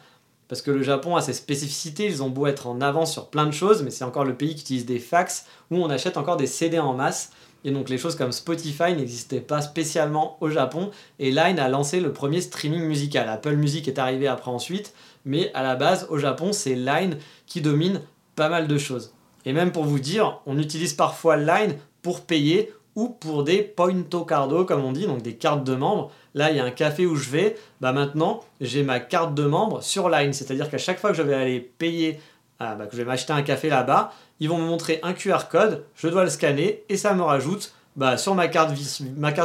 Parce 0.49 0.61
que 0.61 0.71
le 0.71 0.83
Japon 0.83 1.17
a 1.17 1.23
ses 1.23 1.33
spécificités, 1.33 2.05
ils 2.05 2.23
ont 2.23 2.29
beau 2.29 2.47
être 2.47 2.67
en 2.67 2.83
avance 2.83 3.11
sur 3.11 3.31
plein 3.31 3.47
de 3.47 3.53
choses, 3.53 3.83
mais 3.83 3.91
c'est 3.91 4.05
encore 4.05 4.25
le 4.25 4.35
pays 4.35 4.55
qui 4.55 4.61
utilise 4.61 4.85
des 4.85 4.99
fax 4.99 5.47
où 5.71 5.79
on 5.79 5.89
achète 5.89 6.19
encore 6.19 6.37
des 6.37 6.47
CD 6.47 6.79
en 6.79 6.93
masse. 6.93 7.31
Et 7.65 7.71
donc 7.71 7.89
les 7.89 7.99
choses 7.99 8.17
comme 8.17 8.33
Spotify 8.33 8.95
n'existaient 8.95 9.41
pas 9.41 9.63
spécialement 9.63 10.37
au 10.41 10.51
Japon. 10.51 10.91
Et 11.19 11.31
Line 11.31 11.59
a 11.59 11.69
lancé 11.69 12.01
le 12.01 12.13
premier 12.13 12.41
streaming 12.41 12.83
musical. 12.83 13.29
Apple 13.29 13.57
Music 13.57 13.89
est 13.89 13.99
arrivé 13.99 14.27
après 14.27 14.51
ensuite. 14.51 14.95
Mais 15.25 15.51
à 15.55 15.63
la 15.63 15.77
base, 15.77 16.07
au 16.11 16.19
Japon, 16.19 16.53
c'est 16.53 16.75
Line 16.75 17.19
qui 17.47 17.61
domine 17.61 18.01
pas 18.35 18.49
mal 18.49 18.67
de 18.67 18.79
choses. 18.79 19.15
Et 19.45 19.53
même 19.53 19.73
pour 19.73 19.85
vous 19.85 19.99
dire, 19.99 20.41
on 20.47 20.59
utilise 20.59 20.95
parfois 20.95 21.37
Line 21.37 21.77
pour 22.03 22.23
payer 22.23 22.73
ou 22.95 23.09
pour 23.09 23.43
des 23.43 23.63
pointo 23.63 24.25
cardo, 24.25 24.65
comme 24.65 24.85
on 24.85 24.93
dit, 24.93 25.07
donc 25.07 25.23
des 25.23 25.35
cartes 25.35 25.65
de 25.65 25.75
membres. 25.75 26.11
Là, 26.35 26.51
il 26.51 26.57
y 26.57 26.61
a 26.61 26.65
un 26.65 26.71
café 26.71 27.07
où 27.07 27.17
je 27.17 27.31
vais. 27.31 27.57
Bah 27.81 27.93
maintenant, 27.93 28.41
j'ai 28.61 28.83
ma 28.83 29.01
carte 29.01 29.35
de 29.35 29.45
membre 29.45 29.83
sur 29.83 30.09
Line. 30.09 30.33
C'est-à-dire 30.33 30.71
qu'à 30.71 30.79
chaque 30.79 30.99
fois 30.99 31.11
que 31.11 31.17
je 31.17 31.23
vais 31.23 31.35
aller 31.35 31.61
payer, 31.61 32.21
ah, 32.65 32.75
bah, 32.77 32.87
que 32.87 32.93
je 32.93 32.99
vais 32.99 33.05
m'acheter 33.05 33.33
un 33.33 33.43
café 33.43 33.69
là-bas, 33.69 34.13
ils 34.39 34.49
vont 34.49 34.59
me 34.59 34.65
montrer 34.65 35.01
un 35.03 35.15
QR 35.15 35.49
code, 35.51 35.85
je 35.97 36.07
dois 36.07 36.23
le 36.23 36.31
scanner 36.31 36.85
et 36.89 36.97
ça 36.97 37.13
me 37.13 37.23
rajoute 37.23 37.75
bah, 37.97 38.17
sur 38.17 38.37
ma 38.37 38.47
carte, 38.47 38.73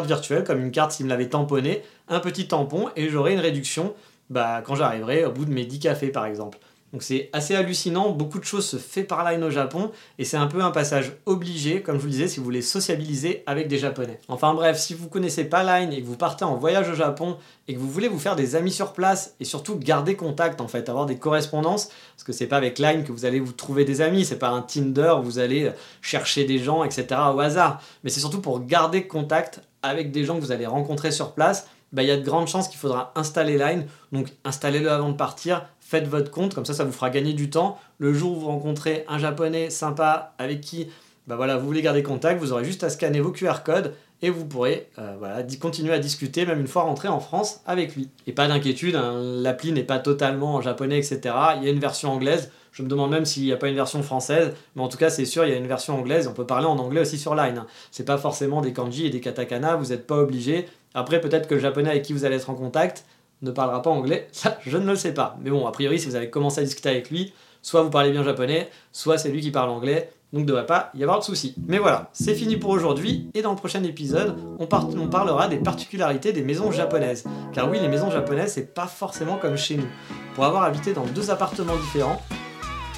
virtuelle, 0.05 0.43
comme 0.43 0.61
une 0.61 0.71
carte 0.71 0.91
s'il 0.91 1.05
me 1.05 1.09
l'avait 1.09 1.29
tamponné, 1.29 1.81
un 2.09 2.19
petit 2.19 2.47
tampon 2.47 2.89
et 2.95 3.09
j'aurai 3.09 3.33
une 3.33 3.39
réduction 3.39 3.95
bah, 4.29 4.61
quand 4.63 4.75
j'arriverai 4.75 5.25
au 5.25 5.31
bout 5.31 5.45
de 5.45 5.51
mes 5.51 5.65
10 5.65 5.79
cafés 5.79 6.09
par 6.09 6.25
exemple. 6.25 6.59
Donc 6.93 7.03
c'est 7.03 7.29
assez 7.33 7.53
hallucinant, 7.53 8.11
beaucoup 8.11 8.39
de 8.39 8.45
choses 8.45 8.65
se 8.65 8.77
fait 8.77 9.03
par 9.03 9.29
Line 9.29 9.43
au 9.43 9.49
Japon 9.49 9.91
et 10.17 10.23
c'est 10.23 10.37
un 10.37 10.47
peu 10.47 10.61
un 10.61 10.71
passage 10.71 11.11
obligé, 11.25 11.81
comme 11.81 11.95
je 11.95 12.01
vous 12.01 12.07
le 12.07 12.11
disais, 12.11 12.27
si 12.29 12.39
vous 12.39 12.45
voulez 12.45 12.61
sociabiliser 12.61 13.43
avec 13.45 13.67
des 13.67 13.77
Japonais. 13.77 14.19
Enfin 14.29 14.53
bref, 14.53 14.79
si 14.79 14.93
vous 14.93 15.09
connaissez 15.09 15.43
pas 15.43 15.63
Line 15.63 15.91
et 15.91 16.01
que 16.01 16.07
vous 16.07 16.15
partez 16.15 16.45
en 16.45 16.55
voyage 16.55 16.89
au 16.89 16.95
Japon 16.95 17.37
et 17.67 17.73
que 17.73 17.79
vous 17.79 17.89
voulez 17.89 18.07
vous 18.07 18.19
faire 18.19 18.37
des 18.37 18.55
amis 18.55 18.71
sur 18.71 18.93
place 18.93 19.35
et 19.41 19.45
surtout 19.45 19.77
garder 19.77 20.15
contact 20.15 20.61
en 20.61 20.69
fait, 20.69 20.87
avoir 20.87 21.05
des 21.05 21.17
correspondances, 21.17 21.89
parce 22.15 22.23
que 22.23 22.31
c'est 22.31 22.47
pas 22.47 22.57
avec 22.57 22.79
Line 22.79 23.03
que 23.03 23.11
vous 23.11 23.25
allez 23.25 23.41
vous 23.41 23.51
trouver 23.51 23.83
des 23.83 23.99
amis, 23.99 24.23
c'est 24.23 24.39
pas 24.39 24.49
un 24.49 24.61
Tinder 24.61 25.15
où 25.19 25.23
vous 25.23 25.39
allez 25.39 25.71
chercher 26.01 26.45
des 26.45 26.57
gens, 26.57 26.85
etc. 26.85 27.07
au 27.33 27.39
hasard, 27.41 27.81
mais 28.03 28.09
c'est 28.09 28.21
surtout 28.21 28.39
pour 28.39 28.65
garder 28.65 29.07
contact 29.07 29.61
avec 29.83 30.11
des 30.11 30.23
gens 30.23 30.35
que 30.37 30.41
vous 30.41 30.53
allez 30.53 30.65
rencontrer 30.65 31.11
sur 31.11 31.33
place 31.33 31.67
bah, 31.93 32.03
il 32.03 32.09
y 32.09 32.11
a 32.11 32.17
de 32.17 32.23
grandes 32.23 32.47
chances 32.47 32.67
qu'il 32.67 32.77
faudra 32.77 33.11
installer 33.15 33.57
Line. 33.57 33.87
Donc 34.11 34.27
installez-le 34.43 34.91
avant 34.91 35.09
de 35.09 35.15
partir, 35.15 35.65
faites 35.87 36.07
votre 36.07 36.31
compte, 36.31 36.53
comme 36.53 36.65
ça 36.65 36.73
ça 36.73 36.83
vous 36.83 36.91
fera 36.91 37.09
gagner 37.09 37.33
du 37.33 37.49
temps. 37.49 37.79
Le 37.97 38.13
jour 38.13 38.33
où 38.33 38.39
vous 38.41 38.47
rencontrez 38.47 39.05
un 39.07 39.17
japonais 39.17 39.69
sympa 39.69 40.33
avec 40.37 40.61
qui 40.61 40.87
bah 41.27 41.35
voilà, 41.35 41.57
vous 41.57 41.65
voulez 41.65 41.81
garder 41.81 42.03
contact, 42.03 42.39
vous 42.39 42.53
aurez 42.53 42.63
juste 42.63 42.85
à 42.85 42.89
scanner 42.89 43.19
vos 43.19 43.31
QR 43.31 43.63
codes 43.65 43.93
et 44.21 44.29
vous 44.29 44.45
pourrez 44.45 44.89
euh, 44.97 45.43
continuer 45.59 45.93
à 45.93 45.99
discuter 45.99 46.45
même 46.45 46.59
une 46.59 46.67
fois 46.67 46.83
rentré 46.83 47.09
en 47.09 47.19
France 47.19 47.61
avec 47.65 47.95
lui. 47.95 48.09
Et 48.25 48.31
pas 48.31 48.47
d'inquiétude, 48.47 48.95
hein, 48.95 49.19
l'appli 49.21 49.73
n'est 49.73 49.83
pas 49.83 49.99
totalement 49.99 50.55
en 50.55 50.61
japonais, 50.61 50.97
etc. 50.97 51.35
Il 51.57 51.63
y 51.65 51.67
a 51.67 51.71
une 51.71 51.79
version 51.79 52.13
anglaise, 52.13 52.51
je 52.71 52.81
me 52.81 52.87
demande 52.87 53.11
même 53.11 53.25
s'il 53.25 53.43
n'y 53.43 53.51
a 53.51 53.57
pas 53.57 53.67
une 53.67 53.75
version 53.75 54.01
française, 54.03 54.53
mais 54.75 54.81
en 54.81 54.87
tout 54.87 54.97
cas 54.97 55.09
c'est 55.09 55.25
sûr, 55.25 55.45
il 55.45 55.51
y 55.51 55.53
a 55.53 55.57
une 55.57 55.67
version 55.67 55.99
anglaise, 55.99 56.27
on 56.27 56.33
peut 56.33 56.47
parler 56.47 56.65
en 56.65 56.77
anglais 56.77 57.01
aussi 57.01 57.17
sur 57.17 57.35
Line. 57.35 57.57
Hein. 57.57 57.67
C'est 57.91 58.05
pas 58.05 58.17
forcément 58.17 58.61
des 58.61 58.71
kanji 58.71 59.05
et 59.05 59.09
des 59.09 59.19
katakana, 59.19 59.75
vous 59.75 59.87
n'êtes 59.87 60.07
pas 60.07 60.17
obligé. 60.17 60.67
Après 60.93 61.19
peut-être 61.19 61.47
que 61.47 61.55
le 61.55 61.59
japonais 61.59 61.89
avec 61.89 62.03
qui 62.03 62.13
vous 62.13 62.23
allez 62.23 62.37
être 62.37 62.49
en 62.49 62.55
contact 62.55 63.05
ne 63.41 63.51
parlera 63.51 63.81
pas 63.81 63.89
anglais, 63.89 64.27
ça 64.31 64.57
je 64.61 64.77
ne 64.77 64.85
le 64.85 64.95
sais 64.95 65.13
pas. 65.13 65.37
Mais 65.41 65.49
bon, 65.49 65.65
a 65.67 65.71
priori 65.71 65.99
si 65.99 66.07
vous 66.07 66.15
avez 66.15 66.29
commencé 66.29 66.61
à 66.61 66.63
discuter 66.63 66.89
avec 66.89 67.09
lui, 67.09 67.33
soit 67.61 67.81
vous 67.81 67.89
parlez 67.89 68.11
bien 68.11 68.23
japonais, 68.23 68.69
soit 68.91 69.17
c'est 69.17 69.29
lui 69.29 69.41
qui 69.41 69.51
parle 69.51 69.69
anglais, 69.69 70.11
donc 70.33 70.41
ne 70.41 70.47
devrait 70.47 70.65
pas 70.65 70.91
y 70.93 71.03
avoir 71.03 71.19
de 71.19 71.23
soucis. 71.23 71.55
Mais 71.67 71.77
voilà, 71.77 72.09
c'est 72.11 72.35
fini 72.35 72.57
pour 72.57 72.71
aujourd'hui, 72.71 73.29
et 73.33 73.41
dans 73.41 73.51
le 73.51 73.57
prochain 73.57 73.83
épisode, 73.83 74.37
on, 74.59 74.67
on, 74.71 75.07
parlera 75.07 75.47
des 75.47 75.57
particularités 75.57 76.33
des 76.33 76.41
maisons 76.41 76.71
japonaises. 76.71 77.23
Car 77.53 77.69
oui, 77.69 77.79
les 77.79 77.87
maisons 77.87 78.11
japonaises, 78.11 78.53
c'est 78.53 78.73
pas 78.73 78.87
forcément 78.87 79.37
comme 79.37 79.55
chez 79.55 79.77
nous. 79.77 79.87
Pour 80.35 80.43
avoir 80.43 80.63
habité 80.63 80.93
dans 80.93 81.05
deux 81.05 81.31
appartements 81.31 81.77
différents, 81.77 82.21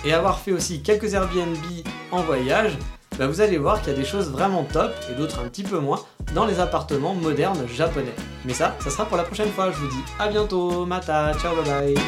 et 0.06 0.14
avoir 0.14 0.40
fait 0.40 0.52
aussi 0.52 0.82
quelques 0.82 1.14
Airbnb 1.14 1.58
en 2.12 2.22
voyage, 2.22 2.78
bah 3.20 3.28
vous 3.28 3.42
allez 3.42 3.58
voir 3.58 3.82
qu'il 3.82 3.92
y 3.92 3.96
a 3.96 4.00
des 4.00 4.06
choses 4.06 4.30
vraiment 4.32 4.64
top, 4.64 4.94
et 5.12 5.14
d'autres 5.14 5.42
un 5.42 5.50
petit 5.50 5.64
peu 5.64 5.78
moins, 5.80 6.00
dans 6.34 6.46
les 6.46 6.62
appartements 6.62 7.14
modernes 7.14 7.68
japonais. 7.68 8.16
Mais 8.46 8.54
ça, 8.54 8.78
ça 8.80 8.90
sera 8.90 9.06
pour 9.06 9.18
la 9.18 9.24
prochaine 9.24 9.50
fois, 9.50 9.72
je 9.72 9.78
vous 9.78 9.90
dis 9.90 10.04
à 10.18 10.30
bientôt, 10.30 10.86
mata, 10.86 11.34
ciao, 11.34 11.54
bye 11.56 11.66
bye 11.66 12.02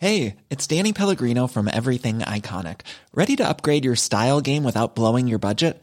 Hey, 0.00 0.36
it's 0.48 0.64
Danny 0.68 0.92
Pellegrino 0.92 1.48
from 1.48 1.66
Everything 1.66 2.20
Iconic. 2.20 2.82
Ready 3.12 3.34
to 3.34 3.48
upgrade 3.48 3.84
your 3.84 3.96
style 3.96 4.40
game 4.40 4.62
without 4.62 4.94
blowing 4.94 5.26
your 5.26 5.40
budget? 5.40 5.82